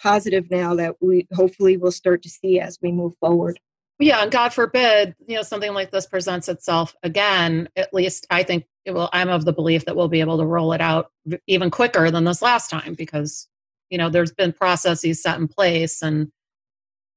positive 0.00 0.50
now 0.50 0.74
that 0.74 0.96
we 1.00 1.26
hopefully 1.32 1.76
will 1.76 1.92
start 1.92 2.22
to 2.22 2.28
see 2.28 2.60
as 2.60 2.78
we 2.82 2.92
move 2.92 3.14
forward. 3.20 3.58
Yeah, 3.98 4.22
and 4.22 4.32
God 4.32 4.52
forbid, 4.52 5.14
you 5.28 5.36
know, 5.36 5.42
something 5.42 5.74
like 5.74 5.92
this 5.92 6.06
presents 6.06 6.48
itself 6.48 6.94
again. 7.04 7.68
At 7.76 7.94
least 7.94 8.26
I 8.30 8.42
think 8.42 8.64
it 8.84 8.92
will. 8.92 9.08
I'm 9.12 9.28
of 9.28 9.44
the 9.44 9.52
belief 9.52 9.84
that 9.84 9.94
we'll 9.94 10.08
be 10.08 10.20
able 10.20 10.38
to 10.38 10.44
roll 10.44 10.72
it 10.72 10.80
out 10.80 11.12
even 11.46 11.70
quicker 11.70 12.10
than 12.10 12.24
this 12.24 12.42
last 12.42 12.68
time 12.68 12.94
because, 12.94 13.46
you 13.90 13.98
know, 13.98 14.08
there's 14.08 14.32
been 14.32 14.52
processes 14.52 15.22
set 15.22 15.38
in 15.38 15.46
place, 15.46 16.02
and 16.02 16.32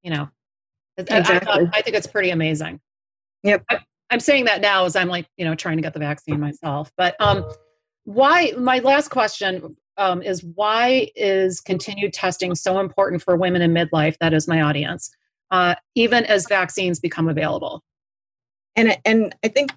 you 0.04 0.12
know, 0.12 0.30
exactly. 0.98 1.52
I, 1.52 1.60
I, 1.62 1.70
I 1.74 1.82
think 1.82 1.96
it's 1.96 2.08
pretty 2.08 2.30
amazing. 2.30 2.80
Yep. 3.42 3.64
I, 3.72 3.80
I'm 4.10 4.20
saying 4.20 4.46
that 4.46 4.62
now 4.62 4.86
as 4.86 4.96
I'm 4.96 5.08
like, 5.08 5.28
you 5.38 5.46
know, 5.46 5.56
trying 5.56 5.78
to 5.78 5.82
get 5.82 5.94
the 5.94 6.00
vaccine 6.00 6.40
myself. 6.40 6.92
But 6.98 7.16
um, 7.20 7.46
why? 8.04 8.54
My 8.58 8.80
last 8.80 9.10
question 9.10 9.76
um, 9.98 10.22
is 10.22 10.44
why 10.44 11.10
is 11.16 11.60
continued 11.62 12.14
testing 12.14 12.54
so 12.56 12.80
important 12.80 13.24
for 13.24 13.36
women 13.36 13.62
in 13.62 13.74
midlife? 13.74 14.16
That 14.20 14.34
is 14.34 14.48
my 14.48 14.62
audience, 14.62 15.10
uh, 15.52 15.76
even 15.96 16.24
as 16.26 16.48
vaccines 16.48 17.00
become 17.00 17.28
available. 17.28 17.84
And 18.76 18.98
and 19.06 19.36
I 19.44 19.48
think 19.48 19.74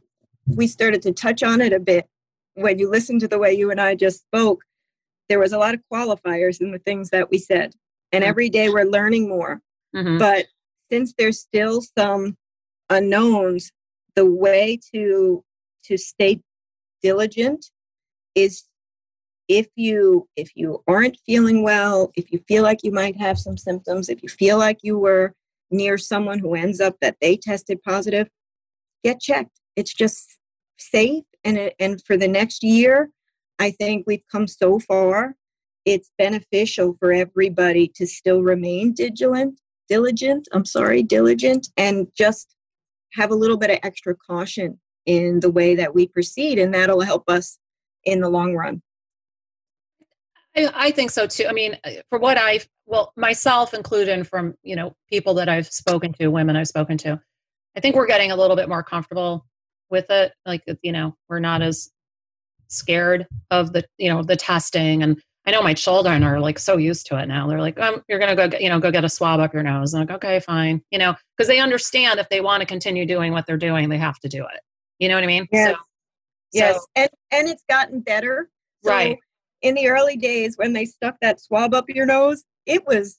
we 0.47 0.67
started 0.67 1.03
to 1.03 1.13
touch 1.13 1.43
on 1.43 1.61
it 1.61 1.73
a 1.73 1.81
bit 1.81 2.07
when 2.55 2.79
you 2.79 2.91
listen 2.91 3.19
to 3.21 3.29
the 3.29 3.39
way 3.39 3.53
you 3.53 3.71
and 3.71 3.81
I 3.81 3.95
just 3.95 4.21
spoke. 4.21 4.63
There 5.29 5.39
was 5.39 5.53
a 5.53 5.59
lot 5.59 5.75
of 5.75 5.81
qualifiers 5.93 6.61
in 6.61 6.73
the 6.73 6.79
things 6.79 7.11
that 7.11 7.31
we 7.31 7.39
said, 7.39 7.73
and 8.13 8.23
mm-hmm. 8.23 8.29
every 8.29 8.51
day 8.51 8.69
we're 8.69 8.85
learning 8.85 9.29
more. 9.29 9.61
Mm-hmm. 9.95 10.19
But 10.19 10.47
since 10.91 11.15
there's 11.17 11.41
still 11.41 11.83
some 11.97 12.37
unknowns, 12.91 13.73
the 14.19 14.27
way 14.27 14.79
to 14.93 15.45
to 15.85 15.97
stay 15.97 16.41
diligent 17.03 17.67
is 18.35 18.65
if 19.47 19.69
you 19.77 20.29
if 20.37 20.51
you 20.57 20.83
aren't 20.89 21.17
feeling 21.25 21.63
well 21.63 22.11
if 22.17 22.33
you 22.33 22.41
feel 22.49 22.65
like 22.65 22.81
you 22.83 22.91
might 22.91 23.17
have 23.17 23.39
some 23.39 23.57
symptoms 23.57 24.09
if 24.09 24.21
you 24.25 24.29
feel 24.29 24.59
like 24.59 24.79
you 24.83 24.99
were 24.99 25.33
near 25.71 25.97
someone 25.97 26.41
who 26.41 26.57
ends 26.57 26.81
up 26.81 26.97
that 27.01 27.17
they 27.21 27.37
tested 27.37 27.79
positive 27.85 28.29
get 29.05 29.21
checked. 29.21 29.61
It's 29.77 29.95
just 29.95 30.39
safe. 30.79 31.25
And 31.45 31.71
and 31.79 32.03
for 32.05 32.17
the 32.17 32.29
next 32.29 32.63
year 32.63 33.11
i 33.61 33.71
think 33.71 34.05
we've 34.07 34.27
come 34.31 34.47
so 34.47 34.79
far. 34.81 35.35
It's 35.85 36.11
beneficial 36.19 36.97
for 36.99 37.13
everybody 37.13 37.91
to 37.97 38.07
still 38.07 38.43
remain 38.43 38.93
diligent 38.93 39.61
diligent 39.89 40.49
i'm 40.53 40.67
sorry 40.67 41.03
diligent 41.03 41.69
and 41.79 42.09
just 42.15 42.47
have 43.15 43.31
a 43.31 43.35
little 43.35 43.57
bit 43.57 43.71
of 43.71 43.79
extra 43.83 44.15
caution 44.15 44.79
in 45.07 45.41
the 45.41 45.51
way 45.51 45.75
that 45.75 45.95
we 45.95 46.07
proceed 46.07 46.59
and 46.59 46.75
that'll 46.75 47.01
help 47.01 47.25
us 47.29 47.59
in 48.05 48.21
the 48.21 48.29
long 48.29 48.55
run 48.55 48.83
I, 50.75 50.91
think 50.91 51.11
so 51.11 51.27
too. 51.27 51.47
I 51.49 51.53
mean, 51.53 51.79
uh, 51.85 51.91
for 52.09 52.19
what 52.19 52.37
I 52.39 52.61
well 52.87 53.13
myself 53.17 53.75
included, 53.75 54.27
from 54.27 54.55
you 54.63 54.77
know 54.77 54.95
people 55.11 55.35
that 55.35 55.49
I've 55.49 55.69
spoken 55.69 56.13
to, 56.15 56.29
women 56.29 56.57
I've 56.57 56.69
spoken 56.69 56.99
to, 56.99 57.21
I 57.77 57.81
think 57.81 57.97
we're 57.97 58.07
getting 58.07 58.33
a 58.33 58.37
little 58.37 58.57
bit 58.57 58.69
more 58.69 58.83
comfortable 58.83 59.47
with 59.91 60.11
it. 60.11 60.33
Like 60.47 60.65
you 60.83 60.93
know, 60.93 61.15
we're 61.29 61.39
not 61.39 61.63
as 61.63 61.91
scared 62.69 63.27
of 63.51 63.73
the 63.73 63.85
you 63.99 64.09
know 64.09 64.23
the 64.23 64.37
testing 64.37 65.03
and 65.03 65.21
I 65.49 65.51
know 65.51 65.63
my 65.63 65.73
children 65.73 66.23
are 66.25 66.39
like 66.39 66.59
so 66.59 66.77
used 66.77 67.07
to 67.07 67.19
it 67.19 67.25
now. 67.25 67.49
They're 67.49 67.59
like, 67.59 67.81
um, 67.81 68.05
you're 68.07 68.19
gonna 68.19 68.37
go, 68.37 68.49
get, 68.49 68.61
you 68.61 68.69
know, 68.69 68.79
go 68.79 68.91
get 68.91 69.03
a 69.03 69.09
swab 69.09 69.41
up 69.41 69.55
your 69.55 69.63
nose. 69.63 69.95
I'm 69.95 70.01
like, 70.01 70.11
okay, 70.11 70.41
fine, 70.41 70.83
you 70.91 70.99
know, 70.99 71.15
because 71.35 71.49
they 71.49 71.59
understand 71.59 72.21
if 72.21 72.29
they 72.29 72.43
want 72.43 72.61
to 72.61 72.67
continue 72.67 73.07
doing 73.07 73.33
what 73.33 73.47
they're 73.47 73.57
doing, 73.57 73.89
they 73.89 73.97
have 73.97 74.19
to 74.19 74.29
do 74.29 74.43
it. 74.43 74.61
You 74.99 75.09
know 75.09 75.15
what 75.15 75.25
I 75.25 75.27
mean? 75.27 75.49
Yes. 75.51 75.75
So, 75.75 75.83
yes, 76.53 76.75
so, 76.75 76.83
and 76.97 77.09
and 77.31 77.49
it's 77.49 77.65
gotten 77.67 78.01
better. 78.01 78.51
So 78.85 78.91
right 78.91 79.19
in 79.63 79.75
the 79.75 79.89
early 79.89 80.19
days 80.19 80.59
when 80.59 80.75
they 80.75 80.85
stuck 80.85 81.17
that 81.23 81.41
swab 81.41 81.73
up 81.73 81.87
your 81.89 82.05
nose, 82.05 82.45
it 82.67 82.87
was 82.87 83.19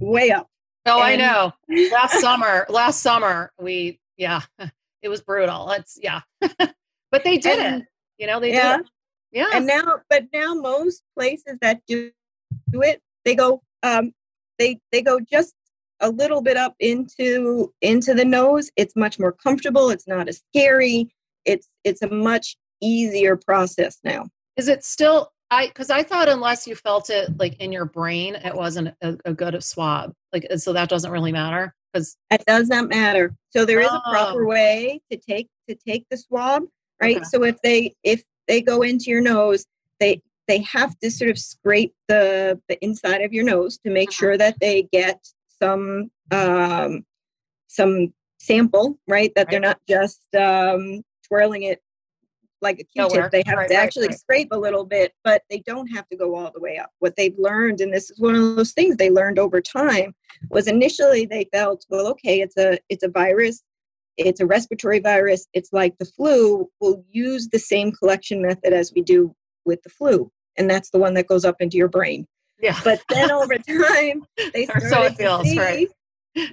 way 0.00 0.32
up. 0.32 0.48
Oh, 0.86 1.00
and- 1.00 1.22
I 1.22 1.24
know. 1.24 1.52
Last 1.92 2.20
summer, 2.20 2.66
last 2.68 3.00
summer, 3.00 3.52
we 3.60 4.00
yeah, 4.16 4.40
it 5.02 5.08
was 5.08 5.20
brutal. 5.20 5.70
It's 5.70 6.00
yeah, 6.02 6.22
but 6.40 7.22
they 7.22 7.38
did 7.38 7.60
and, 7.60 7.82
it. 7.82 7.88
You 8.18 8.26
know, 8.26 8.40
they 8.40 8.54
yeah. 8.54 8.78
did. 8.78 8.86
It. 8.86 8.90
Yeah. 9.32 9.50
And 9.54 9.66
now, 9.66 10.00
but 10.08 10.24
now 10.32 10.54
most 10.54 11.02
places 11.16 11.58
that 11.60 11.80
do, 11.86 12.10
do 12.70 12.82
it, 12.82 13.00
they 13.24 13.34
go, 13.34 13.62
um, 13.82 14.12
they 14.58 14.78
they 14.92 15.02
go 15.02 15.18
just 15.20 15.54
a 16.00 16.10
little 16.10 16.42
bit 16.42 16.56
up 16.56 16.74
into 16.80 17.72
into 17.80 18.14
the 18.14 18.24
nose. 18.24 18.70
It's 18.76 18.96
much 18.96 19.18
more 19.18 19.32
comfortable. 19.32 19.90
It's 19.90 20.08
not 20.08 20.28
as 20.28 20.42
scary. 20.54 21.12
It's 21.44 21.68
it's 21.84 22.02
a 22.02 22.08
much 22.08 22.56
easier 22.80 23.36
process 23.36 23.98
now. 24.04 24.26
Is 24.56 24.68
it 24.68 24.84
still 24.84 25.32
I 25.50 25.66
because 25.68 25.90
I 25.90 26.02
thought 26.02 26.28
unless 26.28 26.66
you 26.66 26.74
felt 26.74 27.10
it 27.10 27.36
like 27.38 27.60
in 27.60 27.72
your 27.72 27.84
brain, 27.84 28.36
it 28.36 28.54
wasn't 28.54 28.94
a, 29.02 29.16
a 29.24 29.32
good 29.32 29.62
swab. 29.62 30.12
Like 30.32 30.46
so 30.56 30.72
that 30.72 30.88
doesn't 30.88 31.10
really 31.10 31.32
matter 31.32 31.74
because 31.92 32.16
it 32.30 32.44
does 32.46 32.68
not 32.68 32.88
matter. 32.88 33.34
So 33.50 33.64
there 33.64 33.80
is 33.80 33.88
oh. 33.90 33.96
a 33.96 34.10
proper 34.10 34.46
way 34.46 35.00
to 35.10 35.18
take 35.18 35.48
to 35.68 35.74
take 35.74 36.06
the 36.10 36.16
swab, 36.16 36.62
right? 37.00 37.16
Okay. 37.16 37.24
So 37.24 37.44
if 37.44 37.60
they 37.62 37.94
if 38.04 38.22
they 38.50 38.60
go 38.60 38.82
into 38.82 39.10
your 39.10 39.22
nose, 39.22 39.64
they 40.00 40.20
they 40.48 40.58
have 40.62 40.98
to 40.98 41.10
sort 41.10 41.30
of 41.30 41.38
scrape 41.38 41.94
the 42.08 42.60
the 42.68 42.76
inside 42.84 43.22
of 43.22 43.32
your 43.32 43.44
nose 43.44 43.78
to 43.78 43.90
make 43.90 44.08
uh-huh. 44.08 44.20
sure 44.20 44.36
that 44.36 44.56
they 44.60 44.88
get 44.92 45.24
some 45.62 46.10
um, 46.32 47.04
some 47.68 48.12
sample, 48.38 48.98
right? 49.06 49.32
That 49.36 49.42
right. 49.42 49.50
they're 49.52 49.60
not 49.60 49.80
just 49.88 50.22
um, 50.34 51.02
twirling 51.26 51.62
it 51.62 51.80
like 52.62 52.80
a 52.80 52.84
Q-tip. 52.84 53.12
Nowhere. 53.12 53.30
They 53.32 53.42
have 53.46 53.58
right, 53.58 53.68
to 53.68 53.74
actually 53.74 54.08
right, 54.08 54.18
scrape 54.18 54.48
a 54.50 54.58
little 54.58 54.84
bit, 54.84 55.14
but 55.24 55.42
they 55.48 55.60
don't 55.60 55.86
have 55.86 56.06
to 56.08 56.16
go 56.16 56.34
all 56.34 56.50
the 56.52 56.60
way 56.60 56.76
up. 56.76 56.90
What 56.98 57.16
they've 57.16 57.38
learned, 57.38 57.80
and 57.80 57.92
this 57.94 58.10
is 58.10 58.20
one 58.20 58.34
of 58.34 58.56
those 58.56 58.72
things 58.72 58.96
they 58.96 59.10
learned 59.10 59.38
over 59.38 59.60
time, 59.60 60.14
was 60.50 60.66
initially 60.66 61.24
they 61.24 61.46
felt, 61.52 61.86
well, 61.88 62.06
okay, 62.08 62.40
it's 62.40 62.56
a 62.56 62.78
it's 62.88 63.04
a 63.04 63.08
virus, 63.08 63.62
it's 64.26 64.40
a 64.40 64.46
respiratory 64.46 65.00
virus, 65.00 65.46
it's 65.52 65.72
like 65.72 65.96
the 65.98 66.04
flu. 66.04 66.68
We'll 66.80 67.04
use 67.10 67.48
the 67.48 67.58
same 67.58 67.92
collection 67.92 68.42
method 68.42 68.72
as 68.72 68.92
we 68.94 69.02
do 69.02 69.34
with 69.64 69.82
the 69.82 69.90
flu, 69.90 70.30
and 70.56 70.70
that's 70.70 70.90
the 70.90 70.98
one 70.98 71.14
that 71.14 71.26
goes 71.26 71.44
up 71.44 71.56
into 71.60 71.76
your 71.76 71.88
brain. 71.88 72.26
Yeah. 72.60 72.78
But 72.84 73.02
then 73.08 73.30
over 73.30 73.56
time, 73.58 74.24
they 74.52 74.64
started 74.66 74.88
so 74.88 75.02
it 75.02 75.16
feels, 75.16 75.42
to 75.42 75.48
see 75.48 75.58
right. 75.58 75.88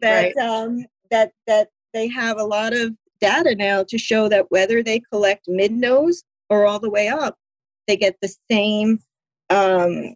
that 0.02 0.34
right. 0.36 0.38
um, 0.38 0.86
that 1.12 1.32
that 1.46 1.70
they 1.94 2.08
have 2.08 2.38
a 2.38 2.44
lot 2.44 2.74
of 2.74 2.94
data 3.20 3.56
now 3.56 3.84
to 3.84 3.98
show 3.98 4.30
that 4.30 4.52
whether 4.52 4.84
they 4.84 5.02
collect 5.12 5.48
mid 5.48 5.72
nose 5.72 6.24
or 6.50 6.66
all 6.66 6.80
the 6.80 6.90
way 6.90 7.08
up, 7.08 7.38
they 7.88 7.98
get 7.98 8.16
the 8.22 8.34
same 8.50 9.00
um, 9.50 10.16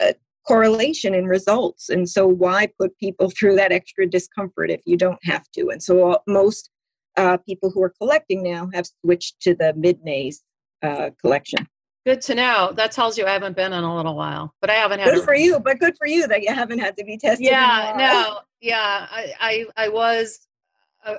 uh, 0.00 0.12
correlation 0.46 1.14
in 1.14 1.26
results. 1.26 1.88
And 1.88 2.08
so, 2.08 2.26
why 2.26 2.68
put 2.78 2.96
people 2.98 3.30
through 3.38 3.56
that 3.56 3.72
extra 3.72 4.06
discomfort 4.06 4.70
if 4.70 4.80
you 4.84 4.96
don't 4.96 5.24
have 5.24 5.50
to? 5.52 5.68
And 5.68 5.82
so, 5.82 6.12
uh, 6.12 6.18
most 6.26 6.70
uh, 7.16 7.36
people 7.38 7.70
who 7.70 7.82
are 7.82 7.92
collecting 8.00 8.42
now 8.42 8.70
have 8.72 8.86
switched 9.04 9.40
to 9.42 9.54
the 9.54 9.74
mid 9.76 10.04
nose 10.04 10.40
uh, 10.82 11.10
collection. 11.20 11.68
Good 12.04 12.20
to 12.22 12.34
know. 12.34 12.72
That 12.74 12.90
tells 12.90 13.16
you 13.16 13.26
I 13.26 13.30
haven't 13.30 13.54
been 13.54 13.72
in 13.72 13.84
a 13.84 13.96
little 13.96 14.16
while, 14.16 14.52
but 14.60 14.70
I 14.70 14.74
haven't 14.74 14.98
had. 14.98 15.14
Good 15.14 15.24
for 15.24 15.36
you, 15.36 15.60
but 15.60 15.78
good 15.78 15.94
for 15.96 16.06
you 16.06 16.26
that 16.26 16.42
you 16.42 16.52
haven't 16.52 16.80
had 16.80 16.96
to 16.96 17.04
be 17.04 17.16
tested. 17.16 17.46
Yeah, 17.46 17.94
no, 17.96 18.40
yeah, 18.60 19.06
I, 19.08 19.32
I, 19.38 19.84
I 19.84 19.88
was 19.88 20.48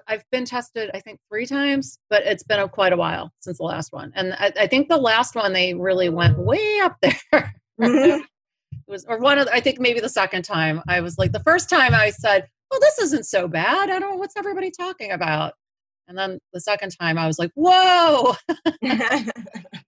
I've 0.08 0.24
been 0.32 0.46
tested, 0.46 0.92
I 0.94 1.00
think, 1.00 1.20
three 1.30 1.46
times, 1.46 2.00
but 2.10 2.24
it's 2.24 2.44
been 2.44 2.60
a, 2.60 2.70
quite 2.70 2.94
a 2.94 2.98
while 2.98 3.32
since 3.40 3.58
the 3.58 3.64
last 3.64 3.92
one. 3.92 4.14
And 4.16 4.34
I, 4.34 4.52
I, 4.62 4.68
think 4.68 4.88
the 4.88 4.98
last 4.98 5.36
one 5.36 5.52
they 5.52 5.74
really 5.74 6.10
went 6.10 6.38
way 6.38 6.80
up 6.80 6.98
there. 7.02 7.54
Mm-hmm. 7.82 8.22
It 8.88 8.92
was, 8.92 9.06
or 9.06 9.20
one 9.20 9.40
of, 9.40 9.48
I 9.52 9.60
think 9.60 9.80
maybe 9.80 10.00
the 10.00 10.10
second 10.10 10.44
time 10.44 10.82
I 10.88 11.02
was 11.02 11.18
like, 11.18 11.32
the 11.32 11.40
first 11.40 11.70
time 11.70 11.94
I 11.94 12.10
said, 12.10 12.48
"Well, 12.72 12.80
this 12.80 13.00
isn't 13.00 13.26
so 13.26 13.48
bad. 13.48 13.90
I 13.90 14.00
don't 14.00 14.12
know 14.12 14.18
what's 14.18 14.38
everybody 14.38 14.72
talking 14.72 15.12
about." 15.12 15.54
And 16.08 16.18
then 16.18 16.40
the 16.52 16.60
second 16.60 16.96
time 17.00 17.18
I 17.18 17.28
was 17.28 17.40
like, 17.40 17.52
"Whoa, 17.56 18.36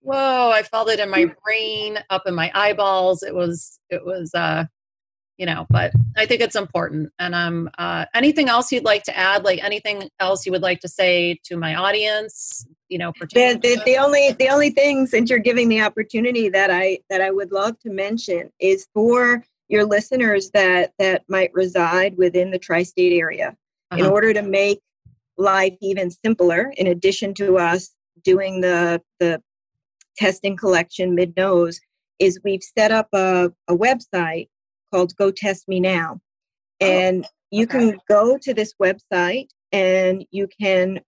whoa!" 0.01 0.51
I 0.51 0.63
felt 0.63 0.89
it 0.89 0.99
in 0.99 1.09
my 1.09 1.25
brain, 1.43 1.99
up 2.09 2.23
in 2.25 2.35
my 2.35 2.51
eyeballs. 2.53 3.23
It 3.23 3.35
was, 3.35 3.79
it 3.89 4.05
was, 4.05 4.33
uh, 4.33 4.65
you 5.37 5.45
know 5.45 5.65
but 5.69 5.91
i 6.15 6.25
think 6.25 6.41
it's 6.41 6.55
important 6.55 7.11
and 7.19 7.35
um 7.35 7.69
uh, 7.77 8.05
anything 8.13 8.49
else 8.49 8.71
you'd 8.71 8.85
like 8.85 9.03
to 9.03 9.15
add 9.17 9.43
like 9.43 9.63
anything 9.63 10.09
else 10.19 10.45
you 10.45 10.51
would 10.51 10.61
like 10.61 10.79
to 10.79 10.87
say 10.87 11.37
to 11.43 11.57
my 11.57 11.75
audience 11.75 12.65
you 12.89 12.97
know 12.97 13.11
the, 13.19 13.59
the, 13.61 13.81
the 13.85 13.97
only 13.97 14.31
the 14.33 14.49
only 14.49 14.69
thing 14.69 15.05
since 15.05 15.29
you're 15.29 15.39
giving 15.39 15.69
the 15.69 15.81
opportunity 15.81 16.49
that 16.49 16.71
i 16.71 16.97
that 17.09 17.21
i 17.21 17.31
would 17.31 17.51
love 17.51 17.77
to 17.79 17.89
mention 17.89 18.51
is 18.59 18.87
for 18.93 19.43
your 19.67 19.83
listeners 19.83 20.51
that 20.51 20.93
that 20.99 21.23
might 21.27 21.53
reside 21.53 22.15
within 22.17 22.51
the 22.51 22.59
tri-state 22.59 23.13
area 23.13 23.55
uh-huh. 23.91 24.03
in 24.03 24.09
order 24.09 24.33
to 24.33 24.41
make 24.41 24.79
life 25.37 25.75
even 25.81 26.09
simpler 26.09 26.71
in 26.77 26.87
addition 26.87 27.33
to 27.33 27.57
us 27.57 27.93
doing 28.23 28.61
the 28.61 29.01
the 29.19 29.41
testing 30.17 30.55
collection 30.55 31.13
mid 31.13 31.35
nose 31.35 31.79
is 32.19 32.39
we've 32.45 32.63
set 32.63 32.91
up 32.91 33.09
a, 33.13 33.51
a 33.67 33.75
website 33.75 34.47
called 34.95 35.15
go 35.17 35.31
test 35.31 35.67
me 35.67 35.79
now. 35.79 36.21
Oh, 36.81 36.85
and 36.85 37.27
you 37.51 37.65
okay. 37.65 37.91
can 37.91 37.99
go 38.07 38.37
to 38.37 38.53
this 38.53 38.73
website 38.81 39.47
and 39.71 40.25
you 40.31 40.47
can 40.59 41.01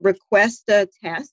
request 0.00 0.64
a 0.68 0.88
test 1.02 1.32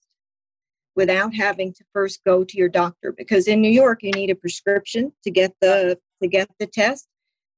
without 0.95 1.35
having 1.35 1.73
to 1.73 1.83
first 1.91 2.21
go 2.25 2.43
to 2.43 2.57
your 2.57 2.69
doctor 2.69 3.13
because 3.17 3.47
in 3.47 3.61
New 3.61 3.69
York 3.69 3.99
you 4.01 4.11
need 4.11 4.29
a 4.29 4.35
prescription 4.35 5.11
to 5.23 5.31
get 5.31 5.53
the 5.61 5.99
to 6.21 6.27
get 6.27 6.49
the 6.59 6.67
test. 6.67 7.07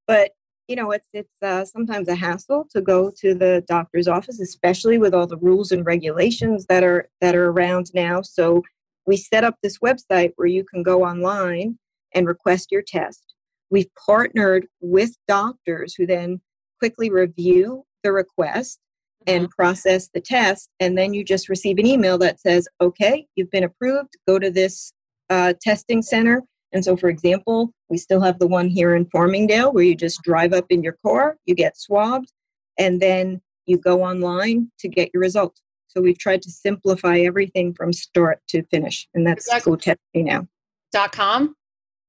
But 0.07 0.31
you 0.67 0.75
know 0.75 0.91
it's 0.91 1.09
it's 1.13 1.41
uh, 1.41 1.63
sometimes 1.65 2.07
a 2.07 2.15
hassle 2.15 2.67
to 2.71 2.81
go 2.81 3.11
to 3.21 3.35
the 3.35 3.63
doctor's 3.67 4.07
office 4.07 4.39
especially 4.41 4.97
with 4.97 5.13
all 5.13 5.27
the 5.27 5.37
rules 5.37 5.71
and 5.71 5.85
regulations 5.85 6.65
that 6.67 6.83
are 6.83 7.09
that 7.21 7.35
are 7.35 7.49
around 7.51 7.91
now. 7.93 8.21
So 8.23 8.63
we 9.05 9.15
set 9.15 9.43
up 9.43 9.55
this 9.61 9.77
website 9.77 10.33
where 10.35 10.47
you 10.47 10.63
can 10.65 10.83
go 10.83 11.05
online 11.05 11.77
and 12.13 12.27
request 12.27 12.71
your 12.71 12.81
test 12.81 13.36
we've 13.69 13.89
partnered 14.05 14.67
with 14.81 15.11
doctors 15.27 15.93
who 15.95 16.05
then 16.05 16.41
quickly 16.79 17.09
review 17.09 17.83
the 18.03 18.11
request 18.11 18.79
and 19.25 19.45
mm-hmm. 19.45 19.61
process 19.61 20.09
the 20.13 20.21
test. 20.21 20.69
And 20.79 20.97
then 20.97 21.13
you 21.13 21.23
just 21.23 21.49
receive 21.49 21.77
an 21.77 21.85
email 21.85 22.17
that 22.19 22.39
says, 22.39 22.67
okay, 22.79 23.25
you've 23.35 23.51
been 23.51 23.63
approved, 23.63 24.15
go 24.27 24.39
to 24.39 24.49
this 24.49 24.93
uh, 25.29 25.53
testing 25.61 26.01
center. 26.01 26.43
And 26.71 26.83
so, 26.83 26.95
for 26.95 27.09
example, 27.09 27.71
we 27.89 27.97
still 27.97 28.21
have 28.21 28.39
the 28.39 28.47
one 28.47 28.69
here 28.69 28.95
in 28.95 29.05
Farmingdale 29.05 29.73
where 29.73 29.83
you 29.83 29.95
just 29.95 30.21
drive 30.23 30.53
up 30.53 30.65
in 30.69 30.83
your 30.83 30.97
car, 31.05 31.37
you 31.45 31.55
get 31.55 31.77
swabbed, 31.77 32.31
and 32.77 33.01
then 33.01 33.41
you 33.65 33.77
go 33.77 34.03
online 34.03 34.71
to 34.79 34.87
get 34.87 35.09
your 35.13 35.21
results. 35.21 35.61
So 35.87 36.01
we've 36.01 36.19
tried 36.19 36.41
to 36.43 36.51
simplify 36.51 37.19
everything 37.19 37.73
from 37.73 37.91
start 37.93 38.39
to 38.49 38.63
finish, 38.63 39.07
and 39.13 39.25
that's 39.25 39.49
that 39.49 39.63
go 39.63 39.75
test 39.75 39.99
me 40.13 40.23
now. 40.23 40.47
Dot 40.91 41.11
com 41.11 41.55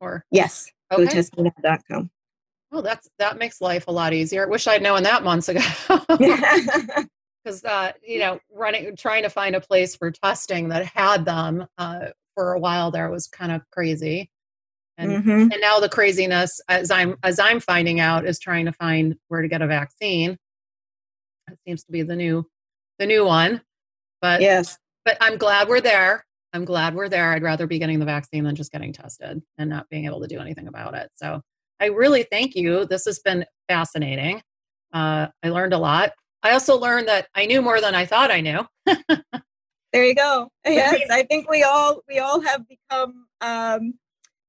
or 0.01 0.25
yes, 0.31 0.71
okay. 0.92 1.05
go 1.05 1.11
test 1.11 1.37
me 1.37 1.51
now.com. 1.62 2.11
Oh, 2.70 2.83
that's 2.83 3.09
that 3.18 3.38
makes 3.38 3.61
life 3.61 3.88
a 3.88 3.90
lot 3.90 4.12
easier. 4.12 4.46
Wish 4.48 4.66
I'd 4.66 4.83
known 4.83 5.03
that 5.05 5.22
months 5.22 5.48
ago. 5.48 5.61
Because 7.44 7.64
uh, 7.64 7.92
you 8.03 8.18
know, 8.18 8.40
running 8.53 8.94
trying 8.96 9.22
to 9.22 9.31
find 9.31 9.55
a 9.55 9.61
place 9.61 9.94
for 9.94 10.11
testing 10.11 10.68
that 10.68 10.85
had 10.85 11.24
them 11.24 11.66
uh, 11.79 12.09
for 12.35 12.53
a 12.53 12.59
while 12.59 12.90
there 12.90 13.11
was 13.11 13.27
kind 13.27 13.53
of 13.53 13.62
crazy. 13.70 14.29
And 14.98 15.12
mm-hmm. 15.12 15.53
and 15.53 15.55
now 15.61 15.79
the 15.79 15.88
craziness, 15.88 16.61
as 16.68 16.90
I'm 16.90 17.16
as 17.22 17.38
I'm 17.38 17.61
finding 17.61 18.01
out, 18.01 18.27
is 18.27 18.38
trying 18.38 18.66
to 18.66 18.72
find 18.72 19.16
where 19.29 19.40
to 19.40 19.48
get 19.48 19.62
a 19.62 19.66
vaccine. 19.66 20.37
It 21.51 21.59
seems 21.66 21.85
to 21.85 21.92
be 21.92 22.03
the 22.03 22.16
new 22.16 22.44
the 22.98 23.07
new 23.07 23.24
one. 23.24 23.62
But 24.20 24.40
yes, 24.40 24.77
but 25.05 25.16
I'm 25.20 25.38
glad 25.38 25.68
we're 25.68 25.81
there. 25.81 26.27
I'm 26.52 26.64
glad 26.64 26.94
we're 26.94 27.08
there. 27.08 27.32
I'd 27.32 27.42
rather 27.42 27.66
be 27.66 27.78
getting 27.78 27.98
the 27.98 28.06
vaccine 28.06 28.44
than 28.44 28.56
just 28.56 28.72
getting 28.72 28.92
tested 28.92 29.42
and 29.58 29.70
not 29.70 29.88
being 29.90 30.06
able 30.06 30.20
to 30.20 30.26
do 30.26 30.40
anything 30.40 30.68
about 30.68 30.94
it. 30.94 31.11
So 31.14 31.40
I 31.80 31.87
really 31.87 32.24
thank 32.24 32.54
you. 32.54 32.87
This 32.87 33.04
has 33.04 33.18
been 33.20 33.44
fascinating. 33.68 34.42
Uh, 34.92 35.28
I 35.42 35.50
learned 35.50 35.74
a 35.74 35.78
lot. 35.78 36.12
I 36.42 36.52
also 36.52 36.78
learned 36.78 37.08
that 37.08 37.28
I 37.34 37.46
knew 37.46 37.61
more 37.61 37.80
than 37.80 37.94
I 37.94 38.06
thought 38.06 38.30
I 38.30 38.40
knew. 38.40 38.66
there 39.92 40.04
you 40.04 40.14
go. 40.14 40.48
Yes, 40.66 41.00
I 41.11 41.22
think 41.24 41.48
we 41.48 41.62
all 41.62 42.02
we 42.08 42.18
all 42.18 42.40
have 42.40 42.62
become 42.68 43.26
um, 43.40 43.94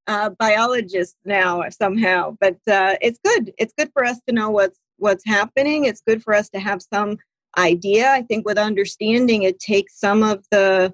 uh, 0.08 0.30
biologists 0.32 1.18
now 1.26 1.64
somehow. 1.70 2.36
But 2.40 2.58
uh, 2.70 2.96
it's 3.02 3.20
good. 3.24 3.54
It's 3.58 3.74
good 3.78 3.90
for 3.94 4.04
us 4.04 4.20
to 4.28 4.34
know 4.34 4.50
what's 4.50 4.80
what's 4.98 5.26
happening. 5.26 5.86
It's 5.86 6.02
good 6.06 6.22
for 6.24 6.34
us 6.34 6.50
to 6.50 6.60
have 6.60 6.82
some 6.82 7.18
idea. 7.58 8.12
I 8.12 8.22
think 8.24 8.46
with 8.46 8.58
understanding, 8.58 9.44
it 9.44 9.60
takes 9.60 10.00
some 10.00 10.24
of 10.24 10.46
the 10.52 10.94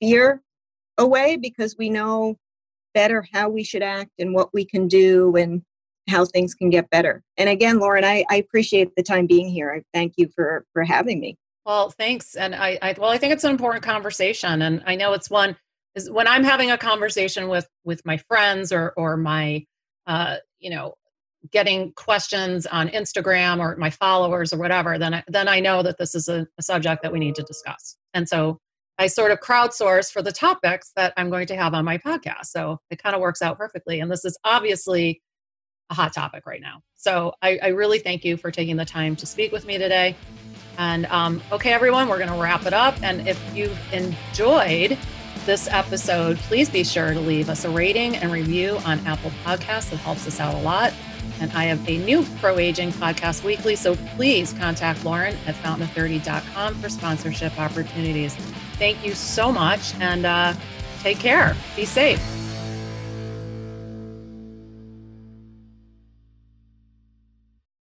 fear 0.00 0.42
away 0.98 1.36
because 1.36 1.76
we 1.78 1.90
know 1.90 2.36
better 2.94 3.24
how 3.32 3.48
we 3.48 3.62
should 3.62 3.82
act 3.82 4.10
and 4.18 4.34
what 4.34 4.52
we 4.52 4.64
can 4.64 4.88
do 4.88 5.34
and 5.36 5.62
how 6.08 6.24
things 6.24 6.54
can 6.54 6.70
get 6.70 6.90
better. 6.90 7.22
And 7.36 7.48
again, 7.48 7.78
Lauren, 7.78 8.04
I, 8.04 8.24
I 8.30 8.36
appreciate 8.36 8.94
the 8.96 9.02
time 9.02 9.26
being 9.26 9.48
here. 9.48 9.72
I 9.72 9.82
thank 9.96 10.14
you 10.16 10.28
for 10.34 10.64
for 10.72 10.84
having 10.84 11.20
me. 11.20 11.36
Well, 11.64 11.90
thanks. 11.90 12.34
And 12.34 12.54
I, 12.54 12.78
I 12.82 12.94
well, 12.98 13.10
I 13.10 13.18
think 13.18 13.32
it's 13.32 13.44
an 13.44 13.50
important 13.50 13.84
conversation, 13.84 14.62
and 14.62 14.82
I 14.86 14.96
know 14.96 15.12
it's 15.12 15.30
one 15.30 15.56
is 15.94 16.10
when 16.10 16.26
I'm 16.26 16.44
having 16.44 16.70
a 16.70 16.78
conversation 16.78 17.48
with 17.48 17.68
with 17.84 18.04
my 18.04 18.16
friends 18.16 18.72
or 18.72 18.92
or 18.96 19.16
my 19.16 19.64
uh, 20.06 20.36
you 20.58 20.70
know 20.70 20.94
getting 21.52 21.92
questions 21.92 22.66
on 22.66 22.88
Instagram 22.88 23.60
or 23.60 23.74
my 23.76 23.88
followers 23.88 24.52
or 24.52 24.58
whatever, 24.58 24.98
then 24.98 25.14
I, 25.14 25.24
then 25.26 25.48
I 25.48 25.58
know 25.60 25.82
that 25.82 25.96
this 25.96 26.14
is 26.14 26.28
a, 26.28 26.46
a 26.58 26.62
subject 26.62 27.02
that 27.02 27.12
we 27.12 27.18
need 27.18 27.34
to 27.36 27.42
discuss. 27.42 27.96
And 28.12 28.28
so 28.28 28.58
I 29.00 29.06
sort 29.06 29.32
of 29.32 29.40
crowdsource 29.40 30.12
for 30.12 30.20
the 30.20 30.30
topics 30.30 30.92
that 30.94 31.14
I'm 31.16 31.30
going 31.30 31.46
to 31.46 31.56
have 31.56 31.72
on 31.72 31.86
my 31.86 31.96
podcast. 31.96 32.46
So 32.46 32.78
it 32.90 33.02
kind 33.02 33.14
of 33.14 33.22
works 33.22 33.40
out 33.40 33.56
perfectly. 33.56 34.00
And 34.00 34.12
this 34.12 34.26
is 34.26 34.38
obviously 34.44 35.22
a 35.88 35.94
hot 35.94 36.12
topic 36.12 36.44
right 36.44 36.60
now. 36.60 36.82
So 36.96 37.32
I, 37.40 37.58
I 37.62 37.68
really 37.68 37.98
thank 37.98 38.26
you 38.26 38.36
for 38.36 38.50
taking 38.50 38.76
the 38.76 38.84
time 38.84 39.16
to 39.16 39.24
speak 39.24 39.52
with 39.52 39.64
me 39.64 39.78
today. 39.78 40.14
And 40.76 41.06
um, 41.06 41.42
okay, 41.50 41.72
everyone, 41.72 42.08
we're 42.08 42.18
going 42.18 42.28
to 42.28 42.38
wrap 42.38 42.66
it 42.66 42.74
up. 42.74 42.94
And 43.02 43.26
if 43.26 43.42
you've 43.56 43.78
enjoyed 43.90 44.98
this 45.46 45.66
episode, 45.68 46.36
please 46.36 46.68
be 46.68 46.84
sure 46.84 47.14
to 47.14 47.20
leave 47.20 47.48
us 47.48 47.64
a 47.64 47.70
rating 47.70 48.16
and 48.16 48.30
review 48.30 48.76
on 48.84 48.98
Apple 49.06 49.32
Podcasts. 49.46 49.94
It 49.94 49.96
helps 50.00 50.26
us 50.26 50.40
out 50.40 50.54
a 50.54 50.60
lot. 50.60 50.92
And 51.40 51.50
I 51.52 51.64
have 51.64 51.88
a 51.88 51.96
new 51.96 52.22
pro 52.38 52.58
aging 52.58 52.92
podcast 52.92 53.44
weekly. 53.44 53.76
So 53.76 53.96
please 54.14 54.52
contact 54.52 55.06
Lauren 55.06 55.34
at 55.46 55.54
fountain30.com 55.54 56.74
for 56.74 56.90
sponsorship 56.90 57.58
opportunities. 57.58 58.36
Thank 58.80 59.04
you 59.04 59.14
so 59.14 59.52
much 59.52 59.94
and 60.00 60.24
uh, 60.24 60.54
take 61.02 61.18
care. 61.18 61.54
Be 61.76 61.84
safe. 61.84 62.18